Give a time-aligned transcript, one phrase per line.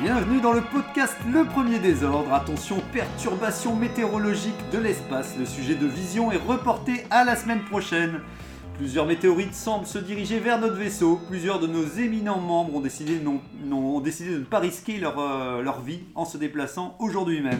[0.00, 2.32] Bienvenue dans le podcast Le Premier Désordre.
[2.32, 5.36] Attention, perturbation météorologique de l'espace.
[5.36, 8.20] Le sujet de vision est reporté à la semaine prochaine.
[8.76, 11.18] Plusieurs météorites semblent se diriger vers notre vaisseau.
[11.28, 16.02] Plusieurs de nos éminents membres ont décidé de ne pas risquer leur, euh, leur vie
[16.14, 17.58] en se déplaçant aujourd'hui même.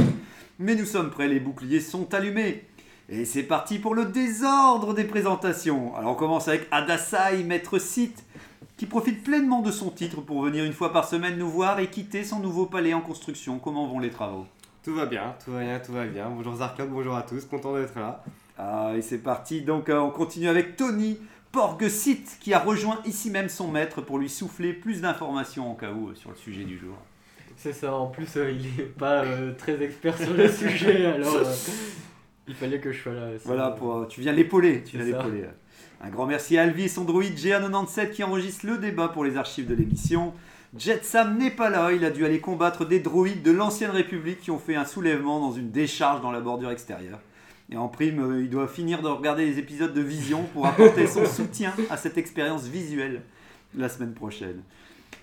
[0.60, 2.68] Mais nous sommes prêts, les boucliers sont allumés.
[3.08, 5.96] Et c'est parti pour le désordre des présentations.
[5.96, 8.22] Alors on commence avec Adasai, maître site,
[8.78, 11.88] qui profite pleinement de son titre pour venir une fois par semaine nous voir et
[11.88, 13.58] quitter son nouveau palais en construction.
[13.58, 14.46] Comment vont les travaux?
[14.84, 16.30] Tout va bien, tout va bien, tout va bien.
[16.30, 18.22] Bonjour Zarklock, bonjour à tous, content d'être là.
[18.56, 19.62] Ah, et c'est parti.
[19.62, 21.18] Donc, euh, on continue avec Tony
[21.50, 25.90] Porgesit, qui a rejoint ici même son maître pour lui souffler plus d'informations en cas
[25.90, 26.96] où euh, sur le sujet du jour.
[27.56, 31.34] C'est ça, en plus euh, il est pas euh, très expert sur le sujet, alors
[31.34, 31.54] euh,
[32.46, 33.30] il fallait que je sois là.
[33.44, 34.84] Voilà, pour, euh, tu viens l'épauler.
[34.84, 35.44] Tu viens l'épauler.
[36.00, 39.36] Un grand merci à Alvi et son droïde GA97 qui enregistre le débat pour les
[39.36, 40.32] archives de l'émission.
[40.76, 44.52] Jetsam n'est pas là, il a dû aller combattre des droïdes de l'ancienne République qui
[44.52, 47.18] ont fait un soulèvement dans une décharge dans la bordure extérieure.
[47.70, 51.06] Et en prime, euh, il doit finir de regarder les épisodes de Vision pour apporter
[51.06, 53.22] son soutien à cette expérience visuelle
[53.76, 54.62] la semaine prochaine.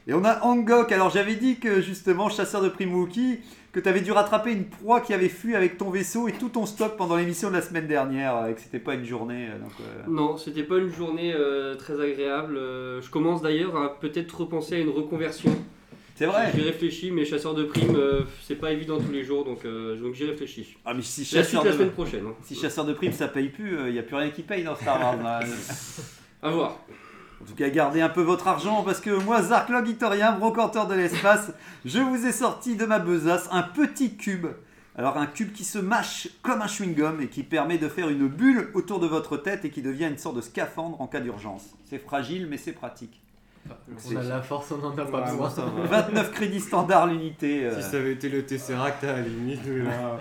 [0.07, 3.39] Et on a Angok, alors j'avais dit que justement, chasseur de primes Wookie,
[3.75, 6.47] que tu avais dû rattraper une proie qui avait fui avec ton vaisseau et tout
[6.49, 9.49] ton stock pendant l'émission de la semaine dernière, euh, et que c'était pas une journée.
[9.51, 12.55] euh, Donc, euh, Non, c'était pas une journée euh, très agréable.
[12.57, 15.51] euh, je commence d'ailleurs à peut-être repenser à une reconversion.
[16.15, 19.43] C'est vrai J'y réfléchis, mais chasseur de primes, euh, c'est pas évident tous les jours,
[19.43, 20.77] donc, euh, donc j'y réfléchis.
[20.85, 21.75] Ah, mais si La suite chasseur, la de...
[21.77, 22.25] semaine prochaine.
[22.25, 22.33] hein.
[22.45, 24.75] si chasseur de primes ça paye plus, il n'y a plus rien qui paye dans
[24.77, 25.41] Star Wars.
[26.41, 26.79] À voir.
[27.41, 30.96] En tout cas, gardez un peu votre argent parce que moi, Zarklog Itorien, brocanteur de
[30.96, 31.51] l'espace,
[31.84, 34.47] je vous ai sorti de ma besace un petit cube.
[34.97, 38.28] Alors, un cube qui se mâche comme un chewing-gum et qui permet de faire une
[38.29, 41.63] bulle autour de votre tête et qui devient une sorte de scaphandre en cas d'urgence.
[41.90, 43.22] C'est fragile, mais c'est pratique.
[43.68, 45.50] On a la force, on en a pas Ouais, besoin.
[45.50, 46.01] ça va.
[46.03, 47.66] 29 crédits standard l'unité.
[47.66, 47.81] euh.
[47.81, 50.18] Si ça avait été le Tesseract, à la limite, mais là,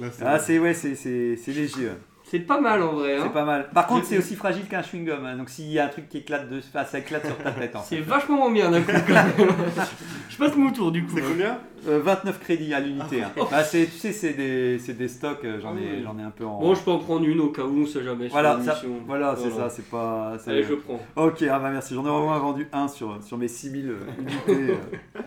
[0.00, 1.88] là, c'est Ah, c'est ouais, c'est- c'est c'est léger.
[2.34, 3.16] C'est pas mal en vrai.
[3.20, 3.30] C'est Hein.
[3.32, 3.68] pas mal.
[3.72, 5.24] Par contre, c'est aussi fragile qu'un chewing-gum.
[5.24, 5.36] hein.
[5.36, 6.58] Donc, s'il y a un truc qui éclate, de...
[6.58, 7.76] enfin, ça éclate sur ta tête.
[7.76, 7.94] En fait.
[7.96, 9.32] C'est vachement moins bien d'un coup quand même.
[10.28, 11.12] je passe mon tour du coup.
[11.14, 13.22] C'est combien Euh, 29 crédits à l'unité.
[13.22, 13.30] hein.
[13.52, 16.22] Bah, c'est, tu sais, c'est des, c'est des stocks, euh, j'en, Ah ai, j'en ai
[16.22, 16.58] un peu en.
[16.58, 18.24] Bon, je peux en prendre une au cas où, on sait jamais.
[18.24, 19.02] sur voilà, ça, l'émission.
[19.06, 20.32] voilà, c'est ça, c'est pas.
[20.42, 20.98] c'est- Allez, je prends.
[21.16, 23.98] Ok, ah bah merci, j'en ai au moins vendu un sur, sur mes 6000 euh,
[24.18, 24.72] unités.
[24.72, 25.20] euh.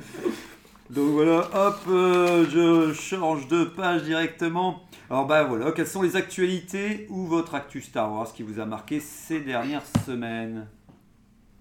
[0.89, 4.83] Donc voilà, hop, euh, je change de page directement.
[5.09, 8.65] Alors bah voilà, quelles sont les actualités ou votre actu Star Wars qui vous a
[8.65, 10.67] marqué ces dernières semaines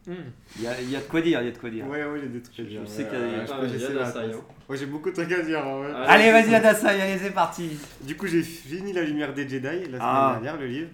[0.09, 0.12] Hmm.
[0.56, 1.84] Il y a, il y a de quoi dire, il y a de quoi dire.
[1.88, 2.81] Ouais, ouais, il y a des trucs à Je dire.
[2.87, 4.41] sais ouais, qu'il y a- Ah, je hein.
[4.69, 5.66] Ouais, j'ai beaucoup de trucs à dire.
[5.66, 5.87] ouais.
[6.06, 6.28] Allez.
[6.28, 7.70] Allez, vas-y Adasai, allez, c'est parti.
[8.03, 10.38] Du coup, j'ai fini La Lumière des Jedi la semaine Ah.
[10.41, 10.91] dernière, le livre.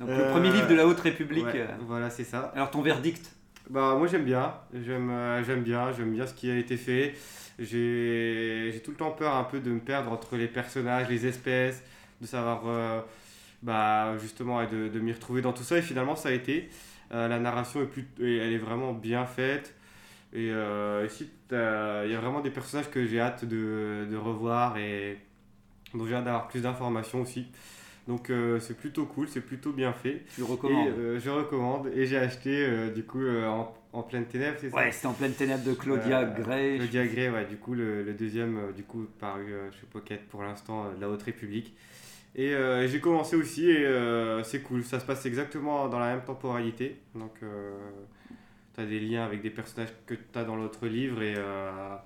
[0.00, 1.44] Donc le Euh, premier livre de la Haute République.
[1.44, 2.50] Ouais, euh, voilà, c'est ça.
[2.56, 3.30] Alors ton verdict
[3.70, 7.14] Bah moi j'aime bien, j'aime euh, j'aime bien, j'aime bien ce qui a été fait.
[7.58, 11.26] J'ai j'ai tout le temps peur un peu de me perdre entre les personnages, les
[11.26, 11.82] espèces,
[12.20, 13.00] de savoir euh,
[13.62, 16.70] bah justement et de, de m'y retrouver dans tout ça et finalement ça a été.
[17.12, 19.74] Euh, la narration est plus, elle est vraiment bien faite
[20.34, 20.50] et
[21.06, 25.18] ici il y a vraiment des personnages que j'ai hâte de, de revoir et
[25.94, 27.48] dont j'ai hâte d'avoir plus d'informations aussi.
[28.08, 30.22] Donc euh, c'est plutôt cool, c'est plutôt bien fait.
[30.34, 34.26] Tu recommandes Et, euh, je recommande et j'ai acheté euh, du coup en, en pleine
[34.26, 36.78] ténèbres, c'est ça Ouais, c'était en pleine ténèbres de Claudia Gray.
[36.78, 40.92] Le diagré, ouais, du coup le, le deuxième du coup paru chez Pocket pour l'instant
[40.94, 41.74] de la Haute République.
[42.36, 42.54] Et
[42.86, 43.86] j'ai commencé aussi et
[44.44, 46.96] c'est cool, ça se passe exactement dans la même temporalité.
[47.14, 47.40] Donc
[48.76, 51.96] tu as des liens avec des personnages que tu as dans l'autre livre et euh,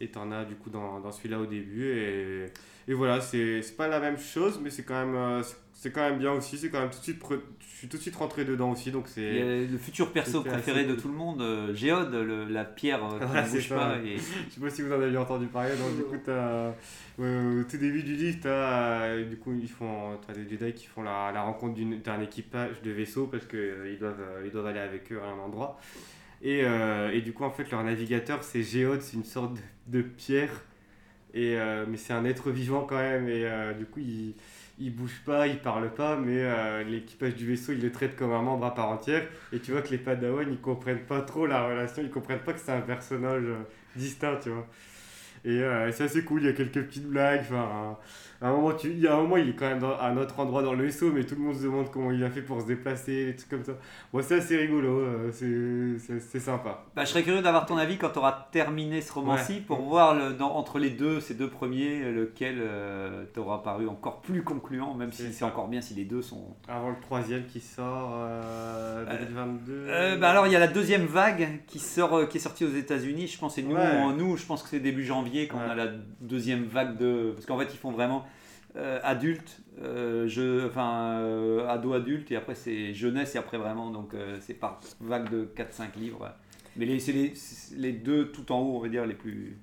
[0.00, 2.46] et t'en as du coup dans, dans celui-là au début et,
[2.88, 6.18] et voilà c'est pas la même chose mais c'est quand même euh, c'est- quand même
[6.18, 7.22] bien aussi c'est quand même tout de suite
[7.60, 10.88] je suis tout de suite rentré dedans aussi donc c'est le futur perso préféré assez
[10.88, 13.74] de tout le monde, euh, Géode, le- la pierre euh, qui Ouais, ne bouge ça,
[13.76, 13.98] pas.
[13.98, 14.16] Et...
[14.16, 16.72] Je sais pas si vous en avez entendu parler, donc du coup, euh,
[17.18, 20.86] au tout début du livre, t'as, euh, du coup, ils font, t'as des Jedi qui
[20.86, 24.80] font la, la rencontre d'un équipage de vaisseaux parce qu'ils ils doivent, ils doivent aller
[24.80, 25.78] avec eux à un endroit.
[26.42, 29.56] Et, euh, et du coup, en fait, leur navigateur, c'est Géode, c'est une sorte
[29.86, 30.50] de, pierre,
[31.34, 34.34] et, euh, mais c'est un être vivant quand même, et euh, du coup, il,
[34.78, 38.42] il bouge pas, il parle pas, mais l'équipage du vaisseau, il le traite comme un
[38.42, 39.26] membre à part entière.
[39.52, 42.52] Et tu vois que les Padawan, ils comprennent pas trop la relation, ils comprennent pas
[42.52, 43.44] que c'est un personnage
[43.96, 44.66] distinct, tu vois.
[45.46, 45.62] Et
[45.92, 47.40] c'est assez cool, il y a quelques petites blagues.
[47.40, 47.96] Enfin,
[48.40, 50.08] à un moment, tu, il y a un moment, il est quand même dans- à
[50.08, 52.30] un autre endroit dans le vaisseau, mais tout le monde se demande comment il a
[52.30, 53.72] fait pour se déplacer, des trucs comme ça.
[54.12, 56.84] Bon, c'est assez rigolo, euh, c'est- sympa.
[56.94, 59.60] Bah, je serais curieux d'avoir ton avis quand tu auras terminé ce roman-ci Ouais.
[59.66, 62.56] pour voir le- dans- entre les deux, ces deux premiers, euh, lequel
[63.32, 66.54] t'aura paru encore plus concluant, même si C'est encore bien si les deux sont.
[66.68, 69.86] Avant le troisième qui sort euh, 2022.
[69.88, 72.64] Euh, bah alors il y a la deuxième vague qui sort, euh, qui est sortie
[72.64, 73.26] aux États-Unis.
[73.26, 74.12] Je pense c'est nous, Ouais.
[74.16, 75.88] nous, je pense que c'est début janvier quand on a la
[76.20, 78.25] deuxième vague de, parce qu'en fait ils font vraiment
[78.76, 83.90] euh, adultes, euh, je, enfin euh, ado adulte et après c'est jeunesse et après vraiment
[83.90, 86.32] donc euh, c'est par vague de 4-5 livres.
[86.76, 87.12] Mais les, c'est
[87.76, 89.56] les, deux tout en haut on va dire les plus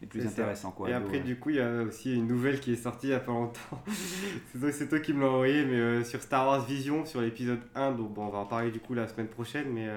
[0.00, 0.90] les plus intéressants quoi.
[0.90, 1.24] Et ado, après, ouais.
[1.24, 3.32] du coup, il y a aussi une nouvelle qui est sortie il y a pas
[3.32, 3.82] longtemps.
[4.52, 7.60] c'est toi, c'est toi qui me l'as envoyé, mais sur Star Wars Vision, sur l'épisode
[7.74, 7.92] 1.
[7.92, 9.88] Donc, bon, on va en parler du coup la semaine prochaine, mais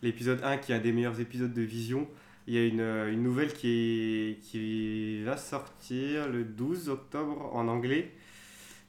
[0.00, 2.06] l'épisode 1 qui est un des meilleurs épisodes de Vision.
[2.46, 7.66] Il y a une, euh, une nouvelle qui, qui va sortir le 12 octobre en
[7.68, 8.12] anglais.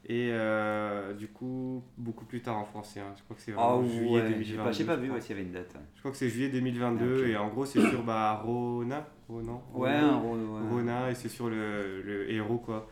[0.06, 3.00] Et euh, du coup, beaucoup plus tard en français.
[3.00, 3.12] hein.
[3.18, 4.44] Je crois que c'est Ah vraiment juillet ouais, 2022.
[4.44, 5.74] j'ai pas, j'ai pas je vu s'il y avait une date.
[5.96, 7.28] Je crois que c'est juillet 2022 Ok.
[7.28, 9.04] et en gros c'est sur bah, Ronin.
[9.28, 10.00] Ronan Ouais.
[10.70, 12.88] Ronin et c'est sur le, le héros quoi.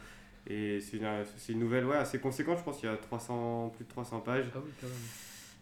[0.48, 3.72] Et c'est une, c'est une nouvelle ouais, assez conséquente, je pense qu'il y a 300,
[3.74, 4.46] plus de 300 pages.
[4.54, 4.96] Ah oui, quand même.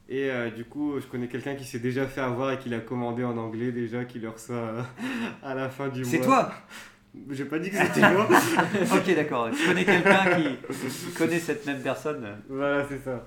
[0.08, 2.80] Et euh, du coup, je connais quelqu'un qui s'est déjà fait avoir et qui l'a
[2.80, 4.82] commandé en anglais déjà, qui le reçoit euh,
[5.42, 6.10] à la fin du mois.
[6.10, 6.52] C'est toi
[7.30, 8.28] J'ai pas dit que c'était moi.
[8.94, 9.48] Ok d'accord.
[9.50, 13.24] Tu connais quelqu'un qui, connaît cette même personne voilà, c'est ça.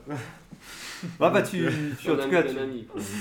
[1.19, 1.63] Ah bah tu,
[2.01, 2.55] tu en tout cas tu,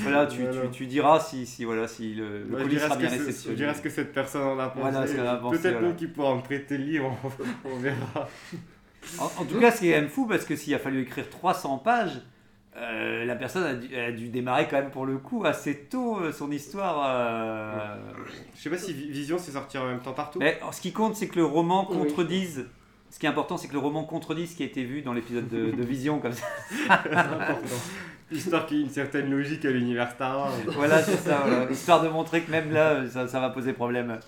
[0.02, 0.62] voilà, tu, Voilà.
[0.62, 3.08] tu, tu diras si, si, voilà, si le, le Bah, je colis sera ce bien
[3.10, 3.56] réceptionné.
[3.56, 5.14] Je dirai ce que cette personne en a pensé.
[5.14, 5.92] Voilà, Peut-être voilà.
[5.94, 8.28] qu'il pourra me prêter le livre, on, on verra.
[9.18, 11.02] En, en tout cas, ce qui est quand même fou, parce que s'il a fallu
[11.02, 12.22] écrire 300 pages,
[12.78, 15.76] euh, la personne a dû, elle a dû démarrer quand même pour le coup assez
[15.90, 17.04] tôt euh, son histoire.
[17.08, 17.96] euh,
[18.54, 20.38] Je sais pas si Vi- Vision c'est sorti en même temps partout.
[20.40, 21.96] Mais ce qui compte, c'est que le roman Oui.
[21.98, 22.66] contredise.
[23.10, 25.12] Ce qui est important, c'est que le roman contredise ce qui a été vu dans
[25.14, 26.44] l'épisode de, de Vision, comme ça.
[27.04, 27.76] C'est important.
[28.30, 30.52] Histoire qu'il y ait une certaine logique à l'univers Star Wars.
[30.66, 31.70] Voilà, c'est ça, voilà.
[31.70, 34.18] histoire de montrer que même là, ça, ça va poser problème.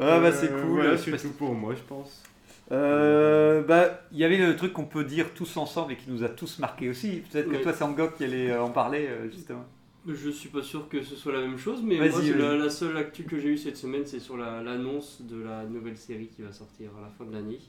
[0.00, 0.80] Ah bah c'est Euh, cool.
[0.80, 2.22] Voilà, c'est tout pour moi, je pense.
[2.70, 6.24] Euh, bah, il y avait le truc qu'on peut dire tous ensemble et qui nous
[6.24, 7.22] a tous marqué aussi.
[7.30, 7.62] Peut-être que Oui.
[7.62, 9.64] toi, c'est Angok qui allait euh, en parler, euh, justement.
[10.06, 12.96] Je suis pas sûr que ce soit la même chose, mais moi, la, la seule
[12.96, 16.42] actu que j'ai eue cette semaine, c'est sur la- l'annonce de la nouvelle série qui
[16.42, 17.60] va sortir à la fin de l'année.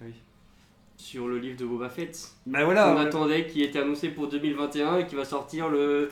[0.00, 0.12] Oui.
[0.96, 2.18] Sur le livre de Boba Fett.
[2.46, 2.92] Bah voilà.
[2.92, 6.10] On attendait, qui était annoncé pour 2021 et qui va sortir le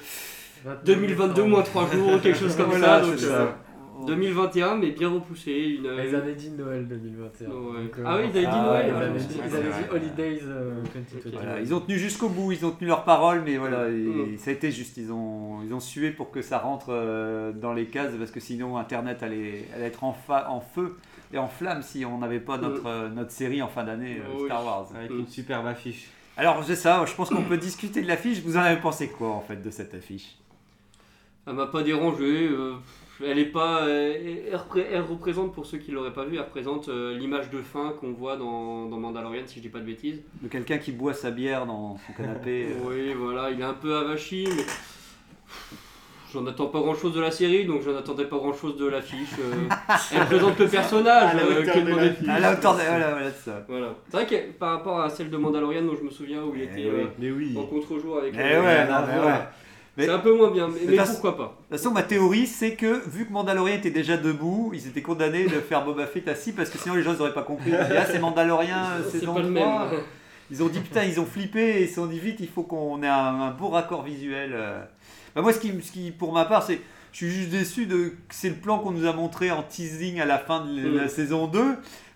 [0.85, 3.07] 2022 moins 3 jours ou quelque chose comme Voilà, ça.
[3.09, 3.59] Donc, c'est ça.
[4.05, 5.53] 2021, mais bien repoussé.
[5.79, 7.49] Une, Ils avaient dit Noël 2021.
[7.49, 7.55] Ouais.
[7.55, 8.87] donc, euh, Ah oui, ils avaient dit Ah, Noël.
[8.89, 11.31] Ils ouais, avaient dit, ils avaient Holidays euh, 2022.
[11.37, 14.39] Voilà, ils ont tenu jusqu'au bout, ils ont tenu leur parole, mais voilà, et Mm.
[14.39, 17.73] ça a été juste, ils ont, ils ont sué pour que ça rentre euh, dans
[17.73, 20.97] les cases, parce que sinon Internet allait, allait être en, fa- en feu
[21.33, 24.45] et en flamme si on n'avait pas notre, euh, notre série en fin d'année euh.
[24.47, 24.89] Star Wars.
[24.97, 25.21] Avec Mm.
[25.21, 26.09] une superbe affiche.
[26.37, 29.29] Alors c'est ça, je pense qu'on peut discuter de l'affiche, vous en avez pensé quoi
[29.31, 30.37] en fait de cette affiche?
[31.47, 32.51] Ça m'a pas dérangé.
[33.21, 33.83] Euh, elle est pas.
[33.87, 34.15] euh,
[34.51, 37.61] elle, repré- elle représente, pour ceux qui l'auraient pas vu, elle représente euh, l'image de
[37.63, 40.21] fin qu'on voit dans, dans Mandalorian, si je dis pas de bêtises.
[40.43, 43.75] De quelqu'un qui boit sa bière dans son canapé euh, Oui, voilà, il est un
[43.75, 44.63] peu avachi, mais.
[46.33, 48.87] J'en attends pas grand chose de la série, donc j'en attendais pas grand chose de
[48.87, 49.31] l'affiche.
[49.41, 49.69] euh.
[50.15, 51.31] elle présente le personnage.
[51.31, 52.29] À la euh, hauteur quel de mauvais- l'affiche.
[52.29, 52.81] à la hauteur de...
[52.83, 53.65] Voilà, voilà, c'est ça.
[53.69, 53.95] Voilà.
[54.11, 56.63] C'est vrai que par rapport à celle de Mandalorian, dont je me souviens où il
[56.63, 57.01] Eh était oui.
[57.01, 57.57] euh, Mais oui.
[57.57, 58.35] en contre-jour avec.
[58.37, 59.39] Eh euh, ouais, la non, mais ouais.
[60.05, 62.75] C'est un peu moins bien, mais, Mais pourquoi pas De toute façon, ma théorie, c'est
[62.75, 66.53] que vu que Mandalorian était déjà debout, ils étaient condamnés de faire Boba Fett assis
[66.53, 67.71] parce que sinon les gens n'auraient pas compris.
[67.71, 68.77] Et là, c'est Mandalorian
[69.11, 69.89] C'est saison pas le 3.
[69.91, 70.01] même.
[70.51, 72.63] Ils ont dit putain, ils ont flippé et ils se sont dit vite, il faut
[72.63, 74.51] qu'on ait un, un beau raccord visuel.
[74.55, 74.81] euh.
[75.35, 76.81] Bah, moi, ce qui, ce qui, pour ma part, c'est.
[77.13, 78.09] Je suis juste déçu de.
[78.29, 81.05] que C'est le plan qu'on nous a montré en teasing à la fin de la
[81.07, 81.09] Mm.
[81.09, 81.61] saison 2.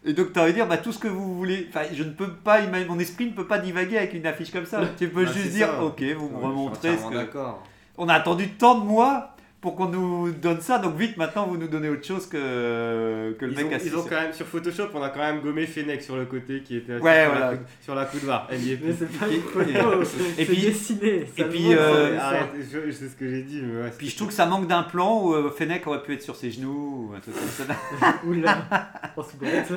[0.04, 1.66] Et donc, tu envie de dire, bah, tout ce que vous voulez.
[1.70, 2.60] Enfin, je ne peux pas.
[2.88, 4.80] Mon esprit ne peut pas divaguer avec une affiche comme ça.
[4.98, 5.82] Tu peux Bah, juste dire, ça.
[5.84, 7.14] ok, vous me remontrez ce que.
[7.14, 7.62] D'accord.
[7.98, 11.58] On a attendu tant de mois pour qu'on nous donne ça, donc vite maintenant vous
[11.58, 13.88] nous donnez autre chose que, que le Ils mec ont, assis.
[13.88, 16.62] ils ont quand même sur Photoshop, on a quand même gommé Fennec sur le côté
[16.62, 17.50] qui était assis Ouais, sur, voilà.
[17.50, 18.48] la, coude- sur la coudoir.
[18.50, 21.26] Elle y est Mais c'est pas une photo, et c'est puis- dessiné.
[21.36, 22.18] ça et puis, euh.
[22.18, 23.90] Arrête, je, je sais ce que j'ai dit, mais ouais.
[23.98, 26.36] Puis je trouve que ça manque d'un plan où euh, Fennec aurait pu être sur
[26.36, 27.74] ses genoux ou un truc comme ça.
[28.26, 28.66] Oula,
[29.14, 29.70] on se bête.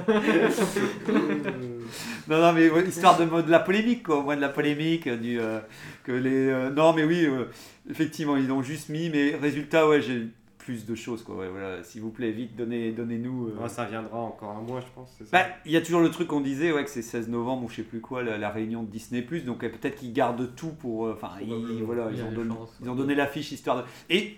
[2.29, 5.17] non, non, mais histoire de, de la polémique, quoi, au moins de la polémique, euh,
[5.17, 5.59] du, euh,
[6.03, 6.47] que les.
[6.47, 7.45] euh, non, mais oui, euh,
[7.89, 10.27] effectivement, ils ont juste mis, mais résultat, ouais, j'ai
[10.59, 11.35] plus de choses, quoi.
[11.35, 13.47] Ouais, voilà, s'il vous plaît, vite, donnez, donnez-nous.
[13.49, 15.09] euh, Ouais, ça viendra encore un mois, je pense.
[15.31, 17.69] Bah, il y a toujours le truc qu'on disait, ouais, que c'est 16 novembre ou
[17.69, 20.69] je sais plus quoi, la, la réunion de Disney+, donc euh, peut-être qu'ils gardent tout
[20.69, 21.07] pour...
[21.07, 22.77] euh, Enfin, ils, voilà, ils ont, donné, chances.
[22.81, 23.83] ils ont donné l'affiche histoire de...
[24.09, 24.37] Et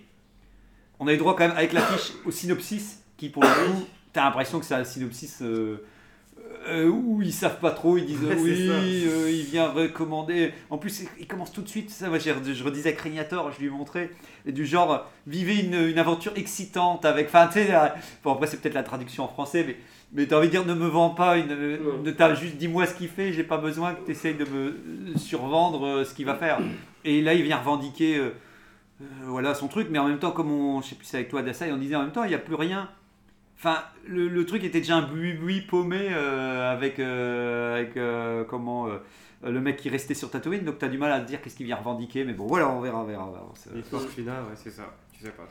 [0.99, 4.23] on a eu droit quand même avec l'affiche au synopsis, qui pour le coup, t'as
[4.25, 5.43] l'impression que c'est un synopsis
[6.67, 8.67] euh, euh, où ils savent pas trop, ils disent oui,
[9.07, 10.51] euh, il vient recommander.
[10.69, 13.59] En plus, il commence tout de suite, ça, moi, j'ai- je redisais avec Régnator, je
[13.59, 14.09] lui ai montré,
[14.45, 17.27] et du genre, vivez une, une aventure excitante avec.
[17.27, 17.87] Enfin, tu sais, euh,
[18.23, 19.77] bon, après, c'est peut-être la traduction en français, mais.
[20.13, 21.47] Mais t'as envie de dire, ne me vends pas, une,
[22.03, 25.17] ne t'as juste dis-moi ce qu'il fait, j'ai pas besoin que tu essayes de me
[25.17, 26.59] survendre euh, ce qu'il va faire.
[27.03, 28.29] Et là, il vient revendiquer euh,
[29.01, 31.29] euh, voilà, son truc, mais en même temps, comme on, je sais plus, c'est avec
[31.29, 32.87] toi, Dassai, on disait en même temps, il n'y a plus rien.
[33.57, 38.87] Enfin, le, le truc était déjà un buis paumé euh, avec, euh, avec euh, comment,
[38.87, 38.97] euh,
[39.43, 41.55] le mec qui restait sur Tatooine, donc tu as du mal à te dire qu'est-ce
[41.55, 43.27] qu'il vient revendiquer, mais bon, voilà, on verra, on verra.
[43.27, 43.53] on verra.
[43.73, 44.93] L'histoire finale, ouais, c'est ça.
[45.13, 45.47] Tu sais pas.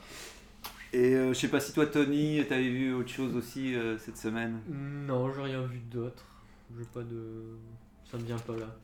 [0.92, 4.16] Et euh, je sais pas si toi, Tony, t'avais vu autre chose aussi euh, cette
[4.16, 4.60] semaine?
[4.68, 6.24] Non, j'ai rien vu d'autre.
[6.78, 7.56] J'ai pas de.
[8.10, 8.76] Ça me vient pas là.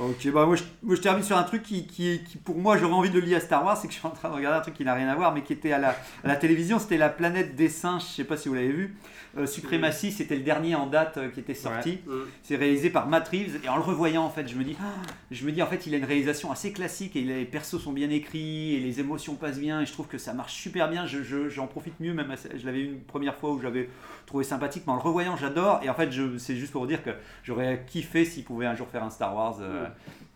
[0.00, 2.76] Ok, bah moi je, moi, je termine sur un truc qui, qui, qui, pour moi
[2.76, 4.34] j'aurais envie de le lier à Star Wars, c'est que je suis en train de
[4.34, 5.88] regarder un truc qui n'a rien à voir, mais qui était à la,
[6.22, 8.94] à la télévision, c'était la planète des singes, je sais pas si vous l'avez vu.
[9.36, 11.98] Euh, Supremacy, c'était le dernier en date euh, qui était sorti.
[12.06, 12.12] Mm.
[12.42, 14.84] C'est réalisé par Matt Reeves, et en le revoyant en fait, je me dis, ah,
[15.32, 17.92] je me dis en fait il a une réalisation assez classique, et les persos sont
[17.92, 21.06] bien écrits, et les émotions passent bien, et je trouve que ça marche super bien,
[21.06, 23.90] je, je- j'en profite mieux, même je l'avais une première fois où j'avais
[24.26, 26.86] trouvé sympathique, mais en le revoyant j'adore, et en fait je, c'est juste pour vous
[26.88, 27.10] dire que
[27.42, 29.58] j'aurais kiffé s'il pouvait un jour faire un Star Wars.
[29.60, 29.86] euh.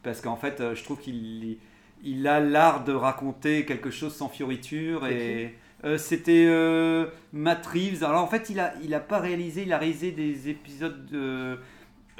[0.03, 1.57] Parce qu'en fait, euh, je trouve qu'il
[2.05, 5.07] il a l'art de raconter quelque chose sans fioriture.
[5.07, 5.55] Et
[5.85, 8.03] euh, c'était euh, Matt Reeves.
[8.05, 11.59] Alors en fait, il a, il a pas réalisé, il a réalisé des épisodes de.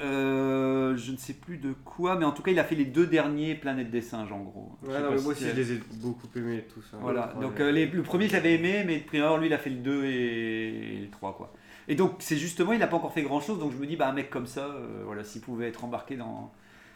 [0.01, 2.85] euh, je ne sais plus de quoi, mais en tout cas, il a fait les
[2.85, 4.71] deux derniers Planète des singes en gros.
[4.83, 6.83] Ouais, non, mais moi aussi, je les ai beaucoup aimés, tous.
[6.93, 6.97] hein.
[7.01, 9.69] voilà, donc les- le premier je l'avais aimé, mais le premier, lui il a fait
[9.69, 11.53] le 2 et, et le 3 quoi.
[11.87, 13.95] Et donc c'est justement, il n'a pas encore fait grand chose, donc je me dis,
[13.97, 14.73] bah un mec comme ça,
[15.05, 16.51] voilà, s'il pouvait être embarqué dans,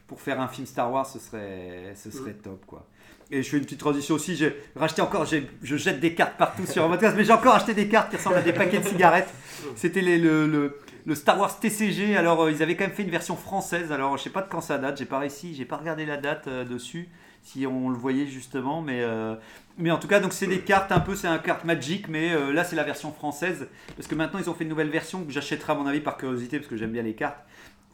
[0.08, 2.86] pour faire un film Star Wars, ce serait, ce serait top quoi.
[3.30, 6.66] Et je fais une petite transition aussi, j'ai racheté encore, je jette des cartes partout
[6.66, 8.88] sur un podcast, mais j'ai encore acheté des cartes qui ressemblent à des paquets de
[8.88, 9.28] cigarettes.
[9.76, 13.04] C'était les- le, le, le Star Wars TCG, alors euh, ils avaient quand même fait
[13.04, 15.66] une version française, alors je sais pas de quand ça date, j'ai pas réussi, j'ai
[15.66, 17.10] pas regardé la date euh, dessus,
[17.44, 19.36] si on le voyait justement, mais, euh,
[19.78, 22.34] mais en tout cas, donc c'est des cartes un peu, c'est un carte Magic, mais
[22.54, 25.32] là c'est la version française, parce que maintenant ils ont fait une nouvelle version que
[25.34, 27.40] j'achèterai à mon avis par curiosité, parce que j'aime bien les cartes,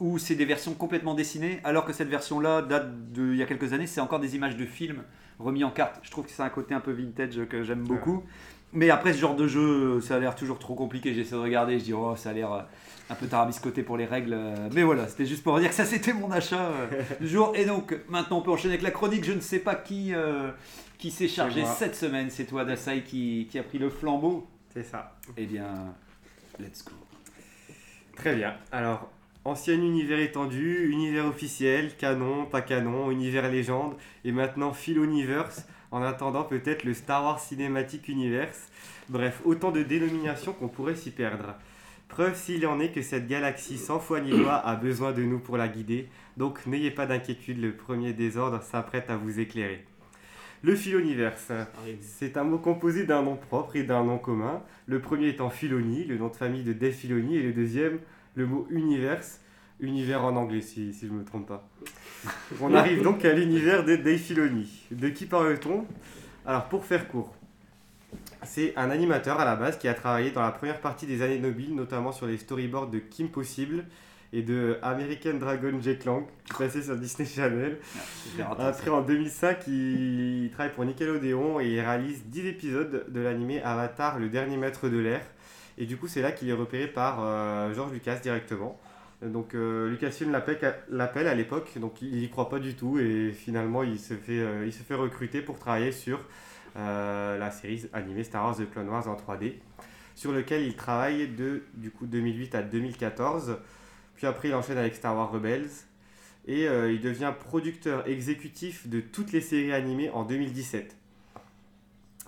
[0.00, 3.72] où c'est des versions complètement dessinées, alors que cette version-là date d'il y a quelques
[3.72, 5.02] années, c'est encore des images de films
[5.38, 6.00] remis en carte.
[6.02, 8.24] Je trouve que c'est un côté un peu vintage que j'aime beaucoup.
[8.72, 11.14] Mais après, ce genre de jeu, ça a l'air toujours trop compliqué.
[11.14, 12.60] J'essaie de regarder, je dis, oh, ça a l'air euh,
[13.08, 14.36] un peu tarabiscoté pour les règles.
[14.72, 17.52] Mais voilà, c'était juste pour dire que ça, c'était mon achat euh, du jour.
[17.54, 19.24] Et donc, maintenant, on peut enchaîner avec la chronique.
[19.24, 20.50] Je ne sais pas qui, euh,
[20.98, 22.30] qui s'est chargé cette semaine.
[22.30, 24.44] C'est toi, Dasai, qui, qui a pris le flambeau.
[24.72, 25.16] C'est ça.
[25.36, 25.94] Eh bien,
[26.58, 26.92] let's go.
[28.16, 28.54] Très bien.
[28.72, 29.08] Alors,
[29.44, 36.44] ancien univers étendu, univers officiel, canon, pas canon, univers légende, et maintenant Philoniverse, en attendant
[36.44, 38.70] peut-être le Star Wars Cinematic Universe.
[39.08, 41.54] Bref, autant de dénominations qu'on pourrait s'y perdre.
[42.08, 45.38] Preuve s'il en est que cette galaxie sans foi ni loi a besoin de nous
[45.38, 49.84] pour la guider, donc n'ayez pas d'inquiétude, le premier désordre s'apprête à vous éclairer.
[50.62, 51.52] Le Philoniverse.
[52.00, 54.62] C'est un mot composé d'un nom propre et d'un nom commun.
[54.86, 57.98] Le premier étant Filoni, le nom de famille de Dave Filoni, et le deuxième,
[58.34, 59.40] le mot universe,
[59.80, 61.68] univers en anglais si, si je ne me trompe pas.
[62.60, 64.86] On arrive donc à l'univers de Dave Filoni.
[64.90, 65.86] De qui parle-t-on?
[66.46, 67.34] Alors pour faire court,
[68.42, 71.38] c'est un animateur à la base qui a travaillé dans la première partie des années
[71.38, 73.84] Nobile, notamment sur les storyboards de Kim Possible
[74.32, 77.78] et de American Dragon Jack Lang, qui passait sur Disney Channel.
[78.58, 84.18] Après, en 2005, il travaille pour Nickelodeon et il réalise 10 épisodes de l'animé Avatar,
[84.18, 85.20] le dernier maître de l'air.
[85.78, 88.78] Et du coup, c'est là qu'il est repéré par euh, George Lucas directement.
[89.22, 93.82] Donc, euh, Lucasfilm l'appelle à l'époque, donc il y croit pas du tout et finalement,
[93.82, 96.20] il se fait, euh, il se fait recruter pour travailler sur
[96.76, 99.54] euh, la série animée Star Wars The Clone Wars en 3D,
[100.14, 103.58] sur lequel il travaille de du coup 2008 à 2014.
[104.16, 105.70] Puis après, il enchaîne avec Star Wars Rebels
[106.46, 110.96] et euh, il devient producteur exécutif de toutes les séries animées en 2017.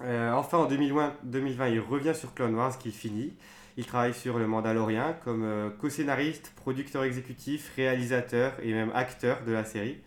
[0.02, 3.34] Euh, enfin, en 2020, 2020, il revient sur Clone Wars qu'il finit.
[3.78, 9.52] Il travaille sur Le Mandalorian comme euh, co-scénariste, producteur exécutif, réalisateur et même acteur de
[9.52, 9.98] la série.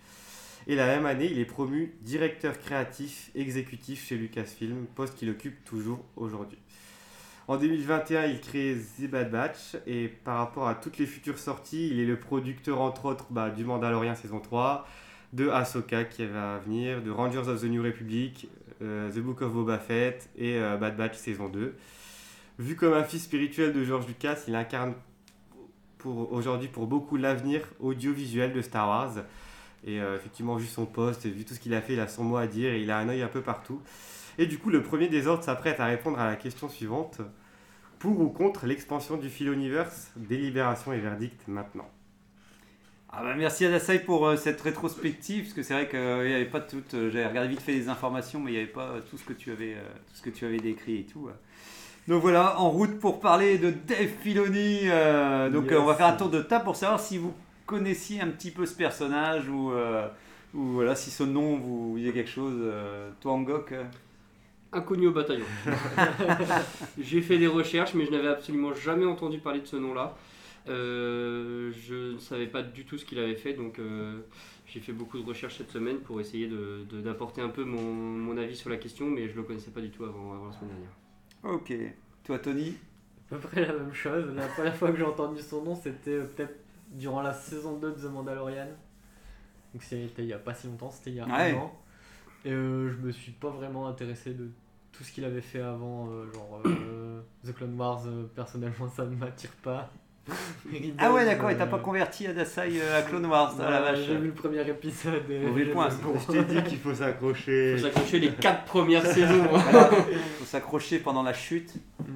[0.67, 5.63] Et la même année, il est promu directeur créatif exécutif chez Lucasfilm, poste qu'il occupe
[5.65, 6.60] toujours aujourd'hui.
[7.48, 11.89] En 2021, il crée The Bad Batch et par rapport à toutes les futures sorties,
[11.89, 14.88] il est le producteur entre autres bah, du Mandalorian saison 3,
[15.33, 18.50] de Ahsoka qui va venir, de Rangers of the New Republic,
[18.81, 21.75] euh, The Book of Boba Fett et euh, Bad Batch saison 2.
[22.59, 24.93] Vu comme un fils spirituel de George Lucas, il incarne
[25.98, 29.17] pour aujourd'hui pour beaucoup l'avenir audiovisuel de Star Wars.
[29.86, 32.24] Et euh, effectivement, vu son poste, vu tout ce qu'il a fait, il a son
[32.24, 33.81] mot à dire et il a un œil un peu partout.
[34.38, 37.21] Et du coup, le premier désordre s'apprête à répondre à la question suivante.
[38.00, 41.89] pour ou contre l'expansion du Philoniverse, délibération et verdict maintenant.
[43.11, 46.45] Ah bah merci à pour euh, cette rétrospective, parce que c'est vrai qu'il n'y avait
[46.45, 46.83] pas tout.
[46.93, 49.23] euh, J'avais regardé vite fait les informations, mais il n'y avait pas euh, tout ce
[49.23, 51.27] que tu avais, euh, tout ce que tu avais décrit et tout.
[51.27, 51.31] euh.
[52.07, 54.81] Donc voilà, en route pour parler de Dave Filoni.
[54.85, 55.73] euh, donc Yes.
[55.73, 57.33] euh, on va faire un tour de table pour savoir si vous
[57.65, 60.07] connaissiez un petit peu ce personnage ou, euh,
[60.53, 62.55] ou voilà si ce nom vous disait quelque chose.
[62.61, 63.83] euh, toi Angok euh,
[64.71, 65.45] Inconnu au bataillon.
[66.99, 70.15] J'ai fait des recherches, mais je n'avais absolument jamais entendu parler de ce nom-là.
[70.67, 74.19] Euh, je ne savais pas du tout ce qu'il avait fait, donc euh,
[74.67, 77.81] j'ai fait beaucoup de recherches cette semaine pour essayer de- de- d'apporter un peu mon,
[77.81, 80.47] mon avis sur la question, mais je ne le connaissais pas du tout avant, avant
[80.47, 81.55] la semaine dernière.
[81.55, 81.73] Ok.
[82.23, 82.75] Toi Tony?
[83.31, 84.33] À peu près la même chose.
[84.35, 86.55] La première fois que j'ai entendu son nom, c'était euh, peut-être
[86.91, 88.67] durant la saison 2 de The Mandalorian.
[89.73, 91.51] Donc c'était il y a pas si longtemps, c'était il y a Ouais.
[91.53, 91.79] un an.
[92.45, 94.49] Et euh, je me suis pas vraiment intéressé de
[94.91, 99.05] tout ce qu'il avait fait avant, euh, genre euh, The Clone Wars, euh, personnellement ça
[99.05, 99.91] ne m'attire pas.
[100.99, 103.69] Ah ouais d'accord, et et t'as pas converti à Dasai euh, à Clone Wars, ah
[103.69, 103.99] la vache.
[104.05, 106.13] J'ai vu le premier épisode et Mauvais j'ai point, bon.
[106.19, 107.71] Je t'ai dit qu'il faut s'accrocher.
[107.73, 109.43] Il faut s'accrocher les quatre premières saisons.
[109.45, 109.61] hein.
[109.71, 111.73] Voilà, faut s'accrocher pendant la chute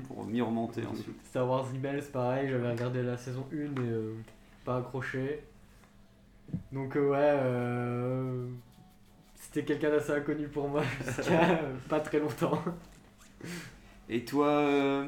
[0.08, 1.26] pour mieux remonter ensuite.
[1.26, 4.14] Star Wars Rebels, pareil, j'avais regardé la saison 1 et euh,
[4.64, 5.42] pas accroché.
[6.72, 8.46] Donc euh, ouais, euh,
[9.36, 12.62] c'était quelqu'un d'assez inconnu pour moi jusqu'à euh, pas très longtemps.
[14.10, 15.06] Et toi, euh,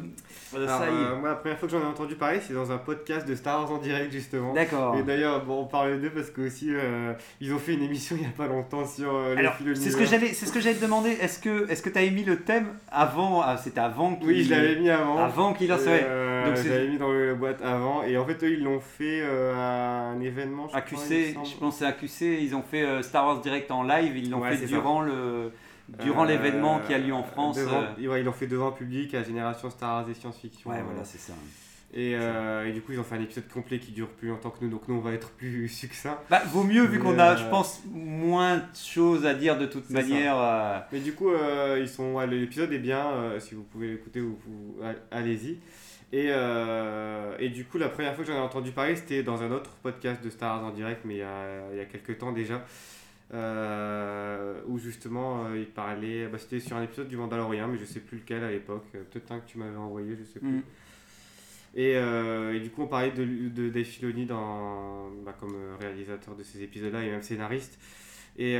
[0.55, 3.27] Alors, euh, moi, la première fois que j'en ai entendu parler, c'est dans un podcast
[3.27, 4.53] de Star Wars en direct, justement.
[4.53, 4.95] D'accord.
[4.95, 7.11] Et d'ailleurs, bon, on parle d'eux parce que aussi, euh,
[7.41, 9.91] ils ont fait une émission il n'y a pas longtemps sur euh, les Alors, c'est
[9.91, 11.09] ce que j'allais, c'est ce que j'allais te demander.
[11.09, 14.27] Est-ce que, est-ce que t'avais mis le thème avant ah, C'était avant qu'il.
[14.27, 15.17] Oui, je l'avais mis avant.
[15.17, 15.77] Avant qu'il ouais.
[15.87, 18.03] euh, Donc je l'avais mis dans la boîte avant.
[18.03, 20.67] Et en fait, eux, ils l'ont fait à un événement.
[20.67, 21.45] je crois, AQC, semble.
[21.45, 22.43] je pense que c'est AQC.
[22.43, 24.15] Ils ont fait Star Wars direct en live.
[24.15, 25.51] Ils l'ont Ouais, fait durant le,
[26.03, 27.57] durant Euh, l'événement qui a lieu en France.
[27.57, 28.07] devant- euh.
[28.07, 30.69] ouais, ils l'ont fait devant public à Génération Star Wars et Science-Fiction.
[30.69, 31.33] Ouais, Euh, voilà, c'est ça.
[31.93, 34.49] Et, euh, et du coup, ils ont fait un épisode complet qui dure plus longtemps
[34.49, 34.69] que nous.
[34.69, 36.17] Donc, nous, on va être plus succinct.
[36.29, 39.65] Bah, vaut mieux vu qu'on a, euh, je pense, moins de choses à dire de
[39.65, 40.35] toute manière.
[40.37, 41.29] euh, Mais du coup,
[41.79, 43.07] ils sont, ouais, l'épisode est bien.
[43.39, 44.35] si vous pouvez l'écouter, vous,
[45.11, 45.59] allez-y.
[46.11, 46.27] Et,
[47.39, 49.69] et du coup, la première fois que j'en ai entendu parler, c'était dans un autre
[49.83, 52.31] podcast de Star Wars en direct, mais il y a, il y a quelques temps
[52.33, 52.65] déjà.
[53.33, 57.85] Euh, où justement euh, il parlait, bah, c'était sur un épisode du Mandalorian, mais je
[57.85, 60.57] sais plus lequel à l'époque, euh, peut-être un que tu m'avais envoyé, je sais plus.
[60.57, 60.63] Mm.
[61.77, 66.35] Et, euh, et du coup, on parlait de, de Dave Filoni dans, bah, comme réalisateur
[66.35, 67.79] de ces épisodes-là et même scénariste.
[68.37, 68.55] Et,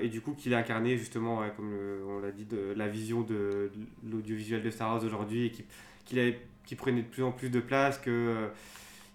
[0.00, 2.86] et du coup, qu'il a incarné justement, ouais, comme le- on l'a dit, de, la
[2.86, 5.64] vision de, de l'audiovisuel de Star Wars aujourd'hui et qui,
[6.04, 8.48] qu'il avait- qui prenait de plus en plus de place, que.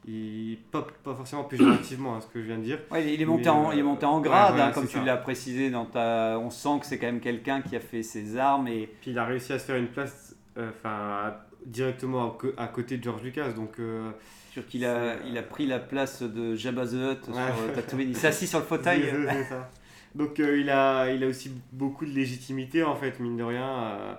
[0.08, 2.80] Euh, il, pas, pas forcément péjorativement, hein, ce que je viens de dire.
[2.92, 4.72] Ouais, il est monté Mais, en, il est euh, monté en ouais, grade, voilà, hein,
[4.72, 6.38] comme tu l'as précisé dans ta.
[6.40, 8.90] On sent que c'est quand même quelqu'un qui a fait ses armes et.
[9.02, 11.36] Puis il a réussi à se faire une place euh, enfin
[11.66, 13.52] directement à, à côté de George Lucas.
[13.54, 14.12] Donc, euh,
[14.52, 17.42] Sûr qu'il a, il a pris la place de Jabba the Hutt sur Ouais.
[17.70, 18.10] euh, Tatooine.
[18.10, 19.02] Il s'est assis sur le fauteuil.
[19.12, 19.72] C'est- c'est ça.
[20.14, 23.68] Donc euh, il, a, il a aussi beaucoup de légitimité en fait, mine de rien,
[23.68, 24.14] euh,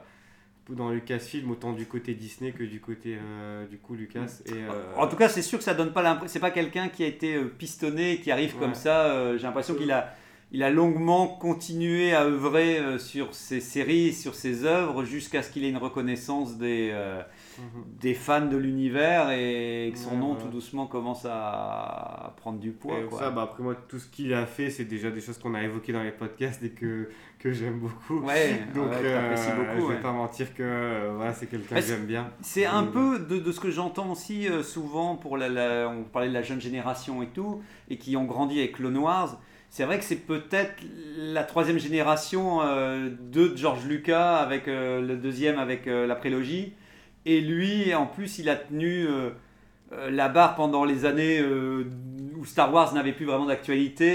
[0.70, 4.40] dans Lucasfilm, autant du côté Disney que du côté euh, du coup Lucas.
[4.46, 6.32] Et, euh, En tout cas, c'est sûr que ça donne pas l'impression.
[6.32, 9.06] C'est pas quelqu'un qui a été euh, pistonné, qui arrive comme ça.
[9.06, 10.14] euh, J'ai l'impression qu'il a,
[10.52, 15.64] il a longuement continué à œuvrer sur ses séries, sur ses œuvres, jusqu'à ce qu'il
[15.64, 16.92] ait une reconnaissance des,
[17.58, 17.64] mhm.
[18.00, 20.38] des fans de l'univers et que son Ouais, nom ouais.
[20.40, 21.32] tout doucement commence à,
[22.26, 23.00] à prendre du poids.
[23.00, 23.18] Et quoi.
[23.18, 25.62] ça, bah, après moi, tout ce qu'il a fait, c'est déjà des choses qu'on a
[25.62, 27.08] évoquées dans les podcasts et que,
[27.44, 28.20] que j'aime beaucoup.
[28.20, 29.80] Ouais, Donc ouais, euh, beaucoup.
[29.82, 30.00] je vais ouais.
[30.00, 32.30] pas mentir que euh, voilà, c'est quelqu'un que j'aime bien.
[32.40, 36.04] C'est un peu de, de ce que j'entends aussi euh, souvent pour la, la- on
[36.04, 39.38] parlait de la jeune génération et tout, et qui ont grandi avec Clone Wars.
[39.68, 40.74] C'est vrai que c'est peut-être
[41.18, 46.72] la troisième génération euh, de George Lucas avec le deuxième avec la prélogie.
[47.26, 49.06] Et lui, en plus, il a tenu
[50.08, 51.42] la barre pendant les années
[52.44, 54.06] Star Wars n'avait plus vraiment d'actualité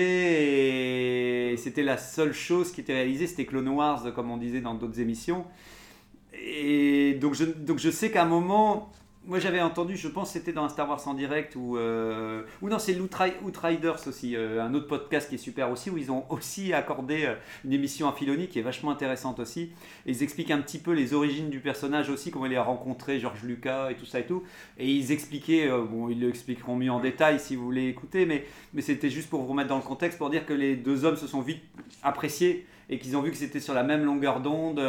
[1.52, 4.76] et c'était la seule chose qui était réalisée, c'était Clone Wars, comme on disait dans
[4.76, 5.46] d'autres émissions.
[6.34, 8.92] Et donc je, donc je sais qu'à un moment,
[9.26, 12.70] moi j'avais entendu, je pense que c'était dans Star Wars en direct ou euh, ou
[12.70, 16.10] non c'est l'Outri- Outriders aussi, euh, un autre podcast qui est super aussi où ils
[16.12, 19.72] ont aussi accordé euh, une émission à Filoni qui est vachement intéressante aussi.
[20.06, 23.44] Ils expliquent un petit peu les origines du personnage aussi, comment il a rencontré George
[23.44, 24.42] Lucas et tout ça et tout.
[24.78, 28.26] Et ils expliquaient, euh, bon ils le expliqueront mieux en détail si vous voulez écouter,
[28.26, 31.04] mais mais c'était juste pour vous mettre dans le contexte pour dire que les deux
[31.06, 31.62] hommes se sont vite
[32.04, 34.80] appréciés et qu'ils ont vu que c'était sur la même longueur d'onde.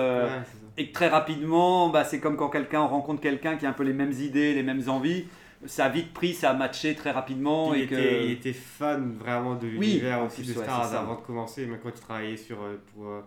[0.76, 3.83] Et que très rapidement, bah, c'est comme quand quelqu'un rencontre quelqu'un qui a un peu
[3.83, 5.26] les mêmes idées, les mêmes envies.
[5.66, 7.74] Ça a vite pris, ça a matché très rapidement.
[7.74, 7.94] il, et que...
[7.94, 11.66] était, il était fan vraiment de l'univers en aussi de ouais, Star avant de commencer,
[11.66, 13.20] même quand il travaillait sur, euh, pour, euh,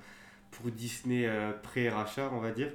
[0.49, 2.69] pour Disney euh, pré-rachat, on va dire.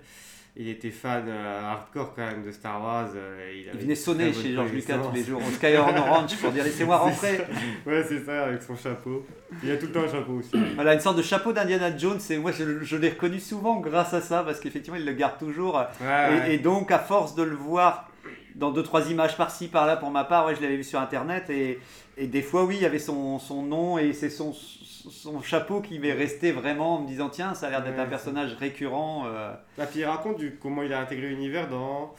[0.56, 3.08] Il était fan euh, hardcore quand même de Star Wars.
[3.14, 6.64] euh, il, venait sonner chez George Lucas tous les jours au Skyhorn Orange pour dire
[6.64, 7.38] laissez-moi rentrer.
[7.87, 9.24] Ouais, c'est ça, avec son chapeau.
[9.62, 10.50] Il a tout le temps un chapeau aussi.
[10.74, 14.14] Voilà, une sorte de chapeau d'Indiana Jones, et moi je, je l'ai reconnu souvent grâce
[14.14, 15.74] à ça, parce qu'effectivement il le garde toujours.
[15.74, 16.04] Ouais, Et,
[16.40, 16.54] ouais.
[16.54, 18.11] et donc, à force de le voir
[18.56, 21.48] dans deux trois images par-ci par-là, pour ma part, ouais, je l'avais vu sur internet,
[21.50, 21.78] et,
[22.16, 24.52] et des fois, oui, il y avait son, son nom et c'est son,
[25.10, 28.00] son chapeau qui m'est resté vraiment en me disant tiens, ça a l'air d'être Ouais,
[28.02, 29.24] un personnage récurrent.
[29.26, 29.54] euh.
[29.78, 32.14] Ah, puis il raconte du, comment il a intégré l'univers dans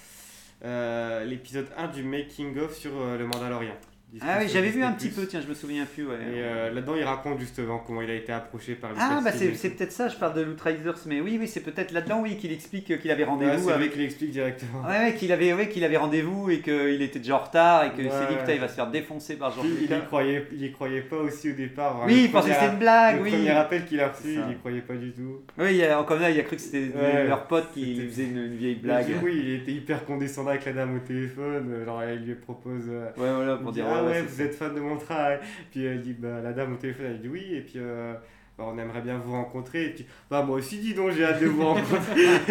[0.65, 3.73] euh, l'épisode 1 du Making of sur euh, le Mandalorian.
[4.21, 6.05] Ah oui, j'avais vu un petit peu, tiens, je me souviens plus.
[6.07, 6.15] Ouais.
[6.15, 9.69] Et euh, là-dedans, il raconte justement comment il a été approché par Ah, bah c'est
[9.69, 12.85] peut-être ça, je parle de Lootriders, mais oui, oui, c'est peut-être là-dedans, oui, qu'il explique
[12.99, 13.91] qu'il avait Ouais, rendez-vous lui avec.
[13.93, 14.81] qui l'explique directement.
[14.87, 17.91] Ouais, ouais, qu'il avait, ouais, qu'il avait rendez-vous et qu'il était déjà en retard et
[17.91, 18.39] que Ouais, c'est dit ouais.
[18.39, 21.17] putain, il va se faire défoncer par Puis, il, y croyait, il y croyait pas
[21.17, 21.97] aussi au départ.
[21.97, 22.05] hein.
[22.07, 23.29] Oui, Le il pensait que c'était une blague, Le oui.
[23.31, 25.41] premier appel qu'il a reçu, il y croyait pas du tout.
[25.59, 27.27] Oui, il a- comme là, il a cru que c'était Ouais.
[27.27, 29.05] leur pote qui faisait une, une vieille blague.
[29.19, 31.71] coup, il était hyper condescendant avec la dame au téléphone.
[31.73, 32.83] euh, Genre, elle lui propose.
[32.89, 35.39] euh, Ouais, voilà, il pour dire Ah ouais, vous êtes fan de mon travail.
[35.71, 37.45] Puis elle dit bah, La dame au téléphone, elle dit oui.
[37.53, 37.73] Et puis.
[37.77, 38.13] euh,
[38.57, 39.85] bah, on aimerait bien vous rencontrer.
[39.85, 42.25] Et puis, bah, moi aussi, dis donc, j'ai hâte de vous rencontrer.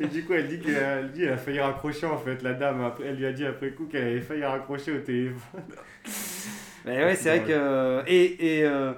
[0.00, 2.42] et du coup, elle dit qu'elle dit, elle a failli raccrocher en fait.
[2.42, 5.62] La dame, après, elle lui a dit après coup qu'elle avait failli raccrocher au téléphone.
[6.84, 8.02] Mais ouais, c'est vrai que.
[8.06, 8.92] Et, et, euh,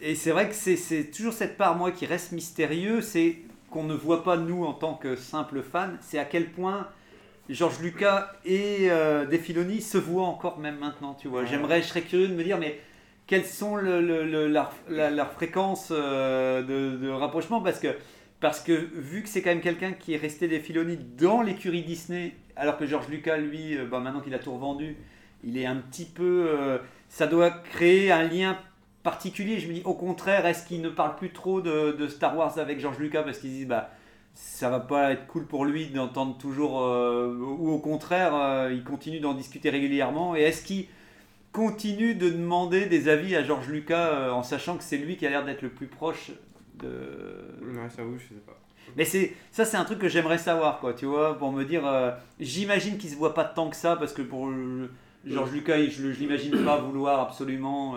[0.00, 3.36] et c'est vrai que c'est- toujours cette part, moi, qui reste mystérieux, c'est
[3.70, 6.88] qu'on ne voit pas, nous, en tant que simples fans, c'est à quel point
[7.48, 9.24] George Lucas et euh,
[9.80, 11.44] se voient encore même maintenant, tu vois.
[11.44, 12.80] J'aimerais, je serais curieux de me dire, mais
[13.26, 17.60] quelles sont le, le- le- la, la- la fréquence euh, de, de rapprochement?
[17.60, 17.88] Parce que,
[18.40, 21.82] parce que vu que c'est quand même quelqu'un qui est resté des Filoni dans l'écurie
[21.82, 24.96] Disney, alors que George Lucas, lui, euh, bah, maintenant qu'il a tout revendu,
[25.44, 26.46] il est un petit peu...
[26.48, 26.78] euh,
[27.08, 28.58] ça doit créer un lien
[29.04, 29.60] particulier.
[29.60, 32.58] Je me dis, au contraire, est-ce qu'il ne parle plus trop de, de Star Wars
[32.58, 33.90] avec George Lucas parce qu'ils disent, bah,
[34.36, 38.84] ça va pas être cool pour lui d'entendre toujours, euh, ou au contraire, euh, il
[38.84, 40.36] continue d'en discuter régulièrement.
[40.36, 40.88] Et est-ce qu'il
[41.52, 45.26] continue de demander des avis à George Lucas euh, en sachant que c'est lui qui
[45.26, 46.32] a l'air d'être le plus proche
[46.78, 46.88] de,
[47.62, 48.60] Ouais, j'avoue, je sais pas.
[48.94, 51.82] mais c'est ça, c'est un truc que j'aimerais savoir, quoi, tu vois, pour me dire.
[52.38, 54.90] J'imagine qu'il se voit pas tant que ça, parce que pour euh,
[55.24, 57.94] George Lucas, je, je l'imagine pas vouloir absolument